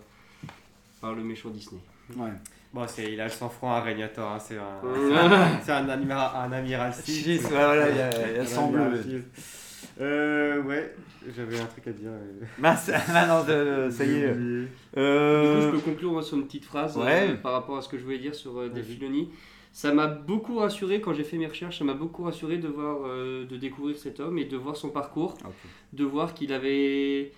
[1.01, 1.81] par le méchant Disney.
[2.15, 2.29] Ouais.
[2.73, 6.51] Bon, c'est, il a le sang-froid à Régnator, hein, c'est un, c'est un, amiral, un
[6.51, 6.91] amiral
[7.49, 9.01] voilà, il y a- il y a Un sang amiral bleu.
[9.01, 9.91] Sith.
[10.01, 10.93] Euh, ouais,
[11.35, 12.09] j'avais un truc à dire.
[12.09, 12.43] euh.
[12.59, 14.33] Bah, ça- maintenant, de- ça y est.
[14.33, 17.33] Du coup, je peux conclure sur une petite phrase euh, Ouais.
[17.41, 18.95] par rapport à ce que je voulais dire sur euh, Dave Vas-y.
[18.95, 19.29] Filoni.
[19.75, 22.99] Ça m'a beaucoup rassuré quand j'ai fait mes recherches, ça m'a beaucoup rassuré de voir,
[23.03, 25.51] euh, de découvrir cet homme et de voir son parcours, Ok.
[25.91, 27.33] de voir qu'il avait,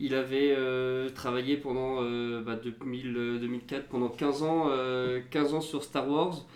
[0.00, 5.52] il avait euh, travaillé pendant euh, bah, 2000, euh, 2004, pendant 15 ans, euh, 15
[5.52, 6.46] ans sur Star Wars,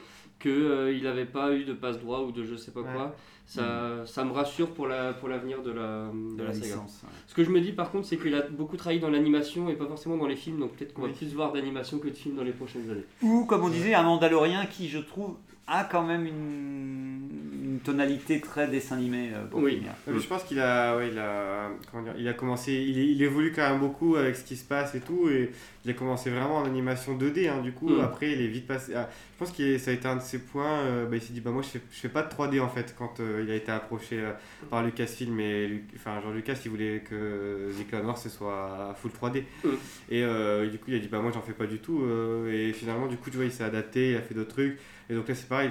[0.41, 2.87] qu'il n'avait pas eu de passe droit ou de je sais pas Ouais.
[2.95, 3.15] quoi.
[3.51, 6.67] Ça, ça me rassure pour la pour l'avenir de la, de de la la saga.
[6.67, 7.01] licence.
[7.03, 7.09] ouais.
[7.27, 9.75] Ce que je me dis par contre, c'est qu'il a beaucoup travaillé dans l'animation et
[9.75, 11.13] pas forcément dans les films, donc peut-être qu'on Oui.
[11.13, 13.07] va plus voir d'animation que de films dans les prochaines années.
[13.23, 15.37] Ou, comme on disait, un Mandalorien qui, je trouve,
[15.67, 17.29] a quand même une,
[17.65, 19.77] une tonalité très dessin animé euh, pour Oui.
[19.77, 19.93] finir.
[20.07, 23.23] Mais je pense qu'il a, ouais, il a, comment dire, il a commencé, il, il
[23.23, 25.51] évolue quand même beaucoup avec ce qui se passe et tout, et
[25.85, 28.01] il a commencé vraiment en animation 2D, hein, du coup, Mm.
[28.01, 29.09] après il est vite passé, ah,
[29.39, 31.41] je pense que ça a été un de ses points, euh, bah, il s'est dit,
[31.41, 33.55] bah moi je fais, je fais pas de 3D en fait, quand euh, il a
[33.55, 34.33] été approché euh,
[34.69, 39.45] par Lucasfilm et, enfin Jean Lucas, il voulait que The Wars ce soit full 3D,
[39.65, 39.69] Mm.
[40.11, 42.03] et euh, du coup il a dit, bah moi j'en fais pas du tout,
[42.51, 44.79] et finalement du coup tu vois il s'est adapté, il a fait d'autres trucs,
[45.09, 45.71] et donc là c'est pareil,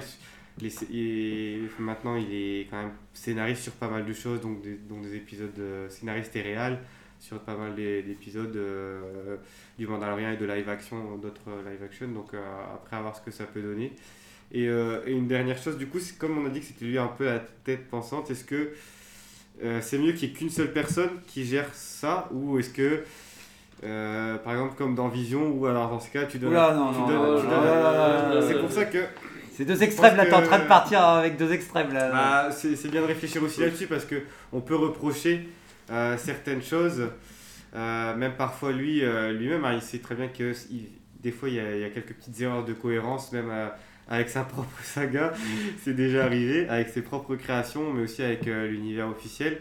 [0.60, 4.74] les- et maintenant, il est quand même scénariste sur pas mal de choses, donc des,
[4.74, 6.80] donc des épisodes euh, scénariste et réal
[7.20, 9.36] sur pas mal d'é- d'épisodes euh,
[9.78, 12.08] du Mandalorian et de live action, d'autres live action.
[12.08, 12.38] Donc euh,
[12.74, 13.92] après, à voir ce que ça peut donner.
[14.52, 16.96] Et, euh, et une dernière chose, du coup, comme on a dit que c'était lui
[16.98, 18.70] un peu la tête pensante, est-ce que
[19.62, 23.02] euh, c'est mieux qu'il n'y ait qu'une seule personne qui gère ça ou est-ce que
[23.84, 26.52] Euh, par exemple, comme dans Vision, ou alors dans ce cas, tu donnes.
[28.48, 28.98] C'est pour ça que.
[29.54, 32.10] C'est deux extrêmes, là, t'es en train de partir avec deux extrêmes, là.
[32.10, 34.16] Bah, c'est bien de réfléchir aussi là-dessus parce que
[34.52, 35.48] on peut reprocher
[36.16, 37.08] certaines choses.
[37.74, 40.88] Euh, même parfois lui, euh, lui-même, hein, il sait très bien que il-
[41.22, 43.68] des fois il y, a, il y a quelques petites erreurs de cohérence, même euh,
[44.08, 45.32] avec sa propre saga.
[45.84, 49.58] c'est déjà arrivé, avec ses propres créations, mais aussi avec l'univers officiel.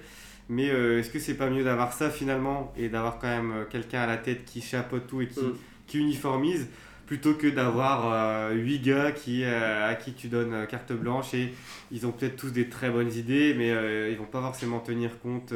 [0.49, 3.99] Mais euh, est-ce que c'est pas mieux d'avoir ça finalement et d'avoir quand même quelqu'un
[4.03, 5.55] à la tête qui chapeaute tout et qui, Mm.
[5.87, 6.67] qui uniformise
[7.07, 11.53] plutôt que d'avoir 8 gars qui, euh, à qui tu donnes carte blanche et
[11.91, 13.69] ils ont peut-être tous des très bonnes idées, mais
[14.11, 15.53] ils vont pas forcément tenir compte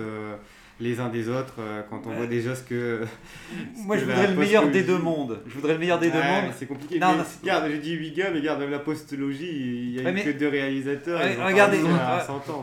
[0.81, 2.15] les uns des autres euh, quand on Ouais.
[2.17, 3.01] voit déjà ce que.
[3.85, 5.39] Moi, je que voudrais le meilleur des deux mondes.
[5.47, 6.51] Je voudrais le meilleur des deux mondes.
[6.57, 6.99] C'est compliqué.
[6.99, 7.23] Non, mais non.
[7.41, 10.13] Regarde, j'ai dit 8 gars, mais regarde, même la postologie, il y a Ouais, eu
[10.13, 11.19] mais- que deux réalisateurs.
[11.45, 11.77] Regardez.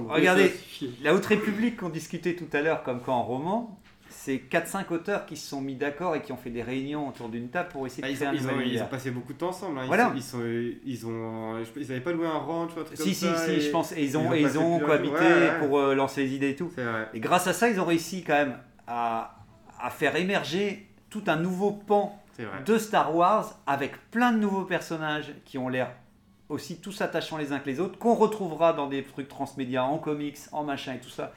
[0.08, 0.52] Regardez,
[1.02, 3.77] la Haute République qu'on discutait tout à l'heure, comme quoi en roman,
[4.28, 7.30] c'est 4-5 auteurs qui se sont mis d'accord et qui ont fait des réunions autour
[7.30, 9.10] d'une table pour essayer Bah, de ils, créer ont, un ils, ont, ils ont passé
[9.10, 9.78] beaucoup de temps ensemble.
[9.78, 9.82] hein.
[9.84, 10.12] Ils, Voilà.
[10.14, 10.42] ils, sont,
[10.84, 13.24] ils, ont, je- ils avaient pas loué un ranch ou un truc Si, comme si,
[13.26, 13.36] ça.
[13.46, 13.92] si, je pense.
[13.92, 15.26] Et ils ont, ils ont et ils cohabité jours.
[15.26, 15.58] Ouais, ouais.
[15.60, 16.70] pour euh, lancer les idées et tout.
[17.14, 19.34] Et grâce à ça, ils ont réussi quand même à,
[19.80, 22.22] à faire émerger tout un nouveau pan
[22.66, 25.90] de Star Wars avec plein de nouveaux personnages qui ont l'air
[26.50, 29.98] aussi tous attachants les uns que les autres, qu'on retrouvera dans des trucs transmédia, en
[29.98, 31.32] comics, en machin et tout ça,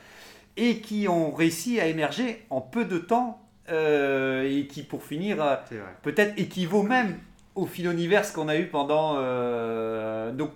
[0.58, 5.42] et qui ont réussi à émerger en peu de temps euh, et qui, pour finir,
[5.42, 5.56] euh,
[6.04, 7.18] peut-être équivaut même
[7.56, 9.16] au philoniverse qu'on a eu pendant.
[9.18, 10.52] euh, donc,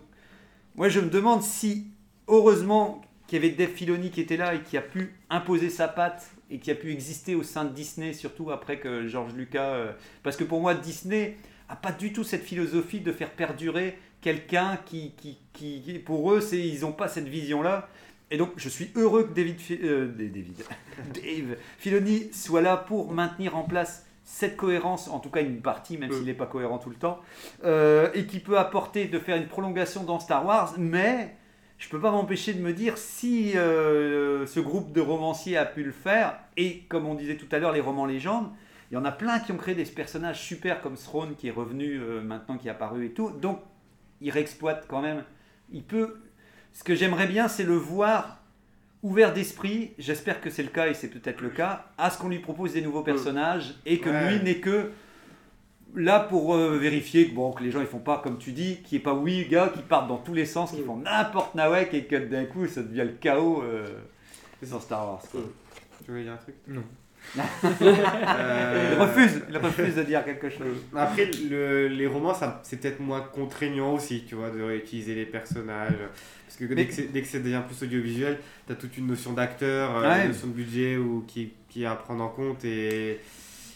[0.75, 1.87] moi je me demande si,
[2.27, 5.87] heureusement, qu'il y avait Dave Filoni qui était là et qui a pu imposer sa
[5.87, 9.73] patte et qui a pu exister au sein de Disney, surtout après que George Lucas.
[9.73, 9.91] euh,
[10.23, 11.37] parce que pour moi, Disney
[11.69, 16.31] a pas du tout cette philosophie de faire perdurer quelqu'un qui, qui, qui, qui- pour
[16.31, 17.87] eux, c'est ils n'ont pas cette vision-là.
[18.31, 20.63] Et donc, je suis heureux que David, euh, David,
[21.13, 25.99] Dave Filoni soit là pour maintenir en place cette cohérence, en tout cas une partie,
[25.99, 27.19] même s'il n'est pas cohérent tout le temps,
[27.63, 31.35] euh, et qui peut apporter de faire une prolongation dans Star Wars, mais
[31.77, 35.83] je peux pas m'empêcher de me dire si euh, ce groupe de romanciers a pu
[35.83, 38.49] le faire, et comme on disait tout à l'heure, les romans légendes,
[38.89, 41.51] il y en a plein qui ont créé des personnages super comme Throne qui est
[41.51, 43.59] revenu euh, maintenant, qui est apparu et tout, donc
[44.21, 45.23] il réexploite quand même.
[45.71, 46.17] Il peut.
[46.75, 48.39] Ce que j'aimerais bien, c'est le voir
[49.01, 52.27] ouvert d'esprit, j'espère que c'est le cas et c'est peut-être le cas, à ce qu'on
[52.29, 54.35] lui propose des nouveaux personnages et que Ouais.
[54.37, 54.91] lui n'est que
[55.95, 58.81] là pour euh, vérifier que, bon, que les gens ils font pas comme tu dis,
[58.83, 61.55] qu'il n'y ait pas oui gars qui partent dans tous les sens, qui font n'importe
[61.55, 63.87] nawek et que d'un coup ça devient le chaos euh,
[64.69, 65.21] dans Star Wars.
[65.31, 65.41] quoi.
[66.03, 66.55] Tu veux dire un truc?
[66.67, 66.83] Non.
[67.63, 70.77] Euh, Il refuse, il refuse de dire quelque chose.
[70.95, 75.93] Après, le- les romans, c'est peut-être moins contraignant aussi, tu vois, de réutiliser les personnages.
[76.47, 79.07] Parce que dès que c'est- dès que ça devient plus audiovisuel, tu as toute une
[79.07, 80.21] notion d'acteur, euh, Ouais.
[80.23, 82.63] une notion de budget ou qui, qui est à prendre en compte.
[82.65, 83.19] Et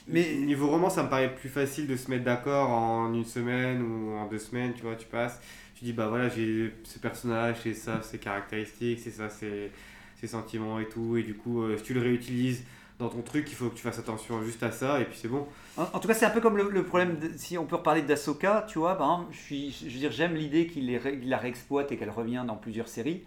[0.07, 3.81] Mais- niveau roman, ça me paraît plus facile de se mettre d'accord en une semaine
[3.81, 5.39] ou en deux semaines, tu vois, tu passes.
[5.75, 9.71] Tu dis, bah voilà, j'ai ce personnage, c'est ça, ses caractéristiques, c'est ça, ses,
[10.19, 11.15] ses sentiments et tout.
[11.17, 12.63] Et du coup, euh, si tu le réutilises
[12.99, 15.29] dans ton truc, il faut que tu fasses attention juste à ça, et puis c'est
[15.29, 15.47] bon.
[15.77, 17.77] En, en tout cas, c'est un peu comme le, le problème, de- si on peut
[17.77, 21.37] reparler d'Asoka, tu vois, exemple, je, suis, je veux dire, j'aime l'idée qu'il ré- la
[21.37, 23.23] réexploite et qu'elle revient dans plusieurs séries.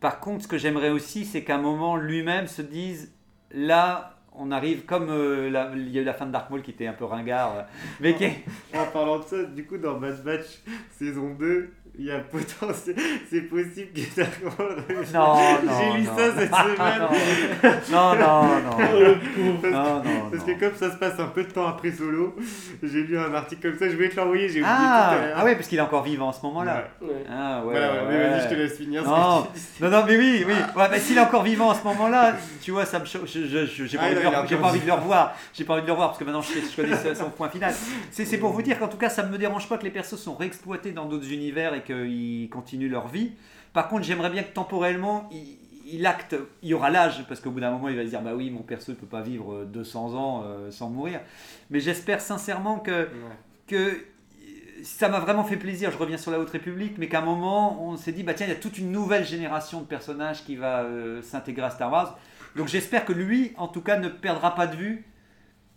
[0.00, 3.12] Par contre, ce que j'aimerais aussi, c'est qu'à un moment, lui-même se dise,
[3.50, 6.62] là, on arrive comme euh, la- il y a eu la fin de Dark Maul
[6.62, 7.62] qui était un peu ringard, euh,
[8.00, 8.26] mais qui
[8.72, 10.60] En parlant de ça, du coup, dans Bad Batch
[10.92, 12.94] saison 2, il y a potentiel,
[13.30, 15.12] c'est possible que revienne.
[15.12, 16.16] Non, non, J'ai lu non.
[16.16, 17.82] ça cette semaine.
[17.90, 19.58] Non, non, non.
[19.60, 22.36] Parce, Non, non, parce que comme ça se passe un peu de temps après Solo,
[22.82, 25.14] j'ai lu un article comme ça, je voulais te l'envoyer, j'ai oublié tout à Ah,
[25.16, 25.36] l'heure.
[25.38, 26.88] ah ouais, parce qu'il est encore vivant en ce moment-là.
[27.02, 27.08] Ouais.
[27.08, 27.14] Ouais.
[27.30, 27.72] Ah ouais.
[27.72, 29.02] voilà, ouais, mais vas-y, je te laisse finir.
[29.02, 29.46] ce Non,
[29.80, 30.54] que non, non, mais oui, oui.
[30.76, 33.46] Ouais, mais s'il est encore vivant en ce moment-là, tu vois, ça me cho- je-
[33.46, 35.34] je- je- J'ai pas, Ah, envie de le- j'ai pas envie de le revoir.
[35.52, 37.74] J'ai pas envie de le revoir parce que maintenant je, je connais son- point final.
[38.10, 40.16] C'est c'est pour vous dire qu'en tout cas, ça me dérange pas que les persos
[40.16, 43.32] sont réexploités dans d'autres univers et qu'ils continuent leur vie.
[43.72, 45.56] Par contre, j'aimerais bien que temporellement, il,
[45.90, 48.20] il acte, il y aura l'âge, parce qu'au bout d'un moment, il va se dire
[48.22, 51.20] Bah oui, mon perso ne peut pas vivre euh, 200 ans euh, sans mourir.
[51.70, 53.08] Mais j'espère sincèrement que Ouais.
[53.66, 54.04] que
[54.84, 57.82] ça m'a vraiment fait plaisir, je reviens sur la Haute République, mais qu'à un moment,
[57.82, 60.54] on s'est dit, bah tiens, il y a toute une nouvelle génération de personnages qui
[60.54, 62.16] va euh, s'intégrer à Star Wars.
[62.54, 65.04] Donc j'espère que lui, en tout cas, ne perdra pas de vue.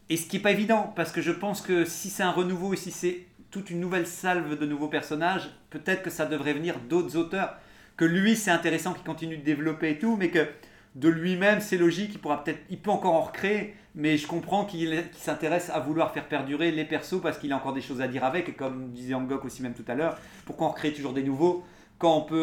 [0.09, 2.73] Et ce qui n'est pas évident, parce que je pense que si c'est un renouveau
[2.73, 6.79] et si c'est toute une nouvelle salve de nouveaux personnages, peut-être que ça devrait venir
[6.89, 7.55] d'autres auteurs.
[7.97, 10.47] Que lui, c'est intéressant qu'il continue de développer et tout, mais que
[10.95, 14.65] de lui-même, c'est logique, il pourra peut-être, il peut encore en recréer, mais je comprends
[14.65, 18.07] qu'il s'intéresse à vouloir faire perdurer les persos parce qu'il a encore des choses à
[18.07, 21.13] dire avec, et comme disait Angok aussi même tout à l'heure, pourquoi on recrée toujours
[21.13, 21.63] des nouveaux
[22.01, 22.35] quand on peut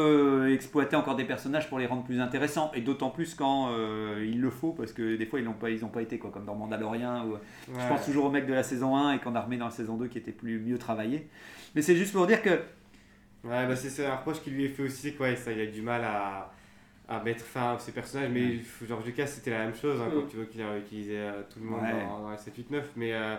[0.47, 4.25] euh, exploiter encore des personnages pour les rendre plus intéressants, et d'autant plus quand euh,
[4.27, 6.31] il le faut, parce que des fois ils n'ont pas, ils ont pas été quoi,
[6.31, 7.37] comme dans Mandalorian, ou,
[7.67, 7.89] je Ouais.
[7.89, 9.97] pense toujours au mec de la saison 1 et qu'on a remis dans la saison
[9.97, 11.29] 2 qui était plus mieux travaillé.
[11.75, 12.51] Mais c'est juste pour dire que
[13.45, 15.67] Ouais, bah c'est un reproche qui lui est fait aussi, que ouais, ça, il a
[15.67, 16.51] du mal à,
[17.09, 18.31] à mettre fin à ses personnages.
[18.33, 20.15] Mais George Lucas, c'était la même chose, hein, Mm.
[20.21, 21.93] quand tu vois qu'il a utilisé euh, tout le monde Ouais.
[22.05, 22.91] dans, dans la 7, 8, 9.
[22.97, 23.37] Mais euh,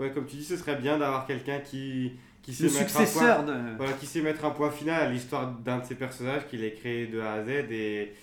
[0.00, 2.12] ouais, comme tu dis, ce serait bien d'avoir quelqu'un qui,
[2.46, 3.76] qui sait le successeur point, de.
[3.76, 6.72] voilà, qui sait mettre un point final à l'histoire d'un de ses personnages qu'il ait
[6.72, 8.14] créé de A à Z et,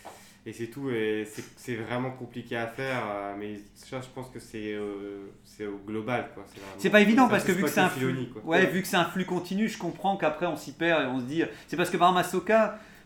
[0.46, 0.90] et c'est tout.
[0.90, 5.28] Et c'est vraiment compliqué à faire, euh, mais ça, je pense que c'est euh,
[5.62, 6.30] au global.
[6.78, 8.42] C'est pas évident parce que vu que c'est un flux, quoi.
[8.46, 11.20] ouais, vu que c'est un flux continu, je comprends qu'après on s'y perd et on
[11.20, 11.44] se dit.
[11.68, 12.14] C'est parce que par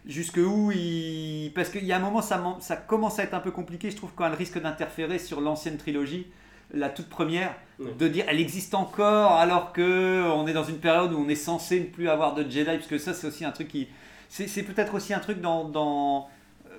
[0.05, 3.39] jusque où il, parce qu'il y a un moment ça, ça commence à être un
[3.39, 3.89] peu compliqué.
[3.89, 6.28] Je trouve quand elle risque d'interférer sur l'ancienne trilogie,
[6.74, 11.13] la toute première, de dire elle existe encore alors que on est dans une période
[11.13, 13.51] où on est censé ne plus avoir de Jedi, parce que ça c'est aussi un
[13.51, 13.88] truc qui,
[14.30, 16.28] c'est c'est peut-être aussi un truc dans, dans
[16.65, 16.76] euh,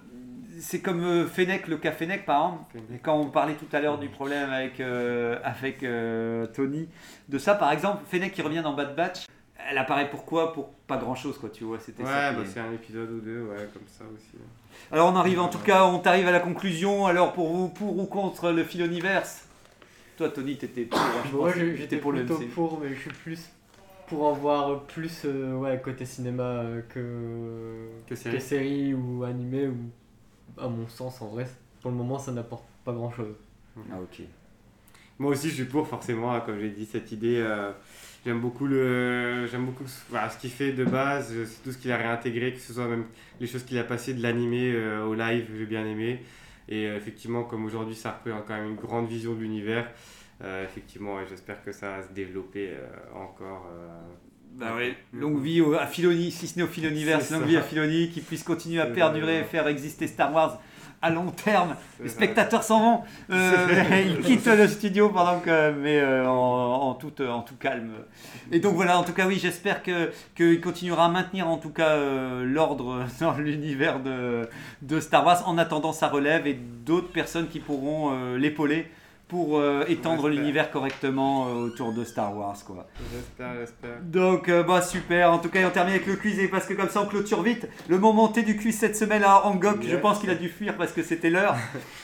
[0.60, 2.64] c'est comme euh, Fennec, le cas Fennec par exemple.
[2.72, 2.90] Fennec.
[2.94, 6.88] Et quand on parlait tout à l'heure du problème avec, euh, avec euh, Tony,
[7.28, 9.26] de ça par exemple, Fennec qui revient dans Bad Batch,
[9.70, 10.52] elle apparaît pourquoi?
[10.52, 11.78] Pour pas grand chose quoi, tu vois.
[11.78, 12.32] C'était Ouais, ça.
[12.32, 14.36] bah, est- c'est un épisode ou deux, ouais, comme ça aussi.
[14.90, 17.06] Alors on arrive en tout cas, on t'arrive à la conclusion.
[17.06, 19.44] Alors pour vous, pour ou contre le Philoniverse
[20.18, 20.98] Toi Tony, t'étais pour.
[20.98, 22.48] hein, je Moi j'étais pour le plutôt MCU.
[22.50, 23.48] pour, mais je suis plus
[24.08, 28.36] pour en voir plus euh, ouais, côté cinéma euh, que, Que série.
[28.36, 29.76] que série ou animé, ou
[30.60, 31.46] à mon sens en vrai,
[31.80, 33.34] pour le moment ça n'apporte pas grand chose.
[33.92, 34.22] Ah ok.
[35.20, 37.38] Moi aussi, je suis pour, forcément, hein, comme j'ai dit, cette idée.
[37.38, 37.72] euh,
[38.24, 41.78] j'aime beaucoup, le, j'aime beaucoup ce- voilà, ce qu'il fait de base, c'est tout ce
[41.78, 43.04] qu'il a réintégré, que ce soit même
[43.40, 46.20] les choses qu'il a passées de l'animé euh, au live, j'ai bien aimé.
[46.68, 49.90] Et euh, effectivement, comme aujourd'hui, ça représente quand même une grande vision de l'univers.
[50.42, 53.66] euh, effectivement, ouais, j'espère que ça va se développer euh, encore.
[54.54, 57.62] Bah ouais, longue vie au- à Filoni, si ce n'est au Filoniverse, longue vie à
[57.62, 60.60] Filoni, qui puisse continuer à perdurer et faire exister Star Wars
[61.00, 61.76] à long terme.
[62.02, 66.94] Les spectateurs s'en vont, euh, ils quittent le studio pendant que, mais euh, en, en
[66.94, 67.90] tout, en tout calme.
[68.50, 71.70] Et donc voilà, en tout cas oui, j'espère que qu'il continuera à maintenir en tout
[71.70, 74.48] cas euh, l'ordre dans l'univers de,
[74.82, 75.48] de Star Wars.
[75.48, 78.90] En attendant sa relève et d'autres personnes qui pourront l'épauler
[79.28, 82.88] pour euh, étendre l'univers correctement euh, autour de Star Wars quoi.
[83.12, 84.00] J'espère, j'espère.
[84.02, 85.30] Donc, euh, bah super.
[85.32, 87.42] En tout cas, on termine avec le quiz et parce que comme ça, on clôture
[87.42, 87.68] vite.
[87.88, 90.00] Le moment T du quiz cette semaine à Angok, je Yes.
[90.00, 91.56] pense qu'il a dû fuir parce que c'était l'heure.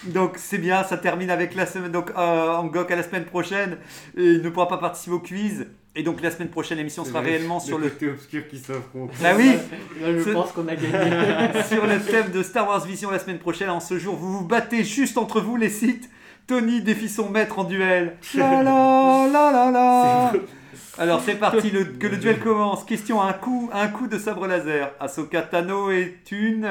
[0.05, 0.85] Donc, c'est bien.
[0.85, 1.93] Ça termine avec la semaine.
[1.93, 3.79] Donc, euh, Angok à la semaine prochaine.
[4.19, 5.67] Et il ne pourra pas participer au quiz.
[5.97, 7.89] Et donc, la semaine prochaine, l'émission sera réellement sur le.
[7.89, 9.13] côté obscur qui s'affronte.
[9.23, 9.53] Bah oui,
[10.03, 11.63] Là je pense qu'on a gagné.
[11.69, 13.71] sur le thème de Star Wars Vision la semaine prochaine.
[13.71, 16.11] En ce jour, vous vous battez juste entre vous les sites.
[16.47, 18.17] Tony défie son maître en duel.
[18.35, 20.33] La la la la la.
[20.99, 22.85] Alors c'est parti, le- que le duel commence.
[22.85, 24.91] Question à un coup, un coup de sabre laser.
[25.01, 26.69] Ahsoka Tano est une.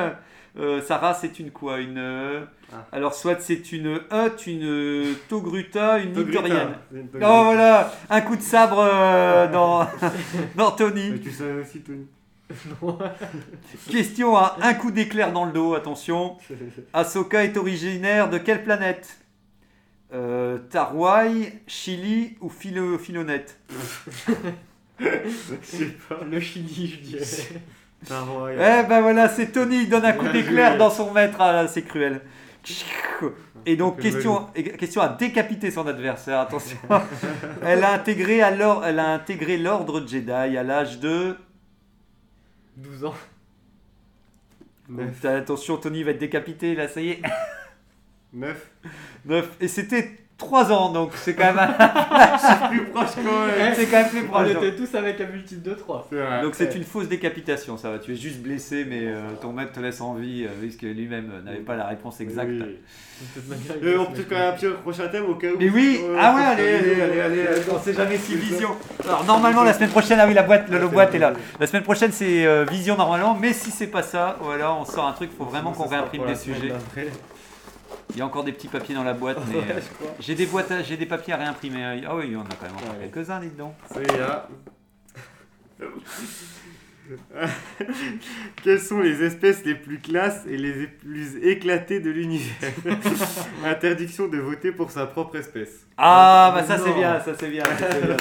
[0.60, 1.80] euh, sa race est une quoi?
[1.80, 1.98] Une.
[1.98, 2.86] euh, Ah.
[2.92, 6.14] Alors soit c'est une Hutt, une Togruta, une.
[6.16, 9.88] C'est une Oh voilà, un coup de sabre euh, dans,
[10.56, 11.12] dans Tony.
[11.12, 12.06] Mais tu savais aussi, Tony.
[13.92, 16.38] Question à un coup d'éclair dans le dos, attention.
[16.94, 19.18] Ahsoka est originaire de quelle planète?
[20.14, 22.50] Euh, Tarwai, Chili ou
[25.62, 26.20] sais pas.
[26.30, 27.62] Le Chili je dirais.
[28.06, 28.54] Taroy.
[28.54, 30.78] Eh ben voilà, c'est Tony, il donne un coup Bien d'éclair joué.
[30.78, 32.22] dans son maître, ah, là, c'est cruel.
[33.66, 34.48] Et donc, question,
[34.78, 36.78] question à décapiter son adversaire, attention.
[37.64, 41.38] Elle a intégré alors, elle a intégré l'ordre Jedi à l'âge de.
[42.78, 43.16] 12 ans.
[45.24, 47.22] Attention, Tony va être décapité, là, ça y est.
[48.34, 48.70] 9.
[49.26, 49.50] 9.
[49.62, 51.56] Et c'était 3 ans, donc c'est quand même,
[52.70, 53.74] Plus proche quand même.
[53.76, 54.54] c'est quand même plus On proche.
[54.54, 54.64] donc.
[54.64, 56.08] était tous avec un multiple de 3.
[56.10, 56.42] C'est vrai.
[56.42, 58.00] Donc c'est une fausse décapitation, ça va.
[58.00, 61.32] Tu es juste blessé, mais euh, ton maître te laisse en vie, euh, puisque lui-même
[61.34, 62.50] euh, n'avait pas la réponse exacte.
[62.50, 62.78] Oui.
[63.84, 65.58] Et on peut quand même un petit prochain thème au cas où.
[65.58, 68.72] Mais oui, ah ouais, allez, allez, allez, allez, allez, on sait jamais si Vision.
[69.06, 71.32] Alors normalement la semaine prochaine, ah oui, la boîte, le, le boîte est là.
[71.60, 75.08] La semaine prochaine c'est euh, Vision normalement, mais si c'est pas ça, voilà, on sort
[75.08, 76.74] un truc, faut vraiment qu'on réimprime des sujets.
[78.14, 79.82] Il y a encore des petits papiers dans la boîte, mais euh, Ouais,
[80.20, 82.02] j'ai des boîtes, j'ai des papiers à réimprimer.
[82.08, 83.74] Ah oui, il y en a quand même encore quelques-uns, dites donc.
[83.92, 84.48] Ça y est, là.
[88.64, 92.72] Quelles sont les espèces les plus classes et les plus éclatées de l'univers?
[93.66, 95.86] Interdiction de voter pour sa propre espèce.
[95.98, 97.66] Ah bah ça c'est bien, ça c'est bien.
[97.66, 98.16] ça, c'est bien.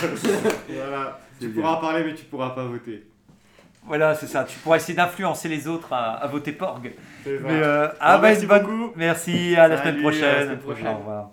[0.68, 1.20] Voilà.
[1.38, 1.62] C'est Tu bien.
[1.62, 3.04] pourras parler, mais tu pourras pas voter.
[3.84, 4.44] Voilà, c'est ça.
[4.44, 6.92] Tu pourras essayer d'influencer les autres à, à voter Porg.
[7.26, 8.92] Mais euh, ah bah, merci bonne- beaucoup.
[8.96, 10.44] Merci, à la Salut, semaine à la prochaine.
[10.46, 10.86] semaine prochaine.
[10.86, 11.30] Au revoir.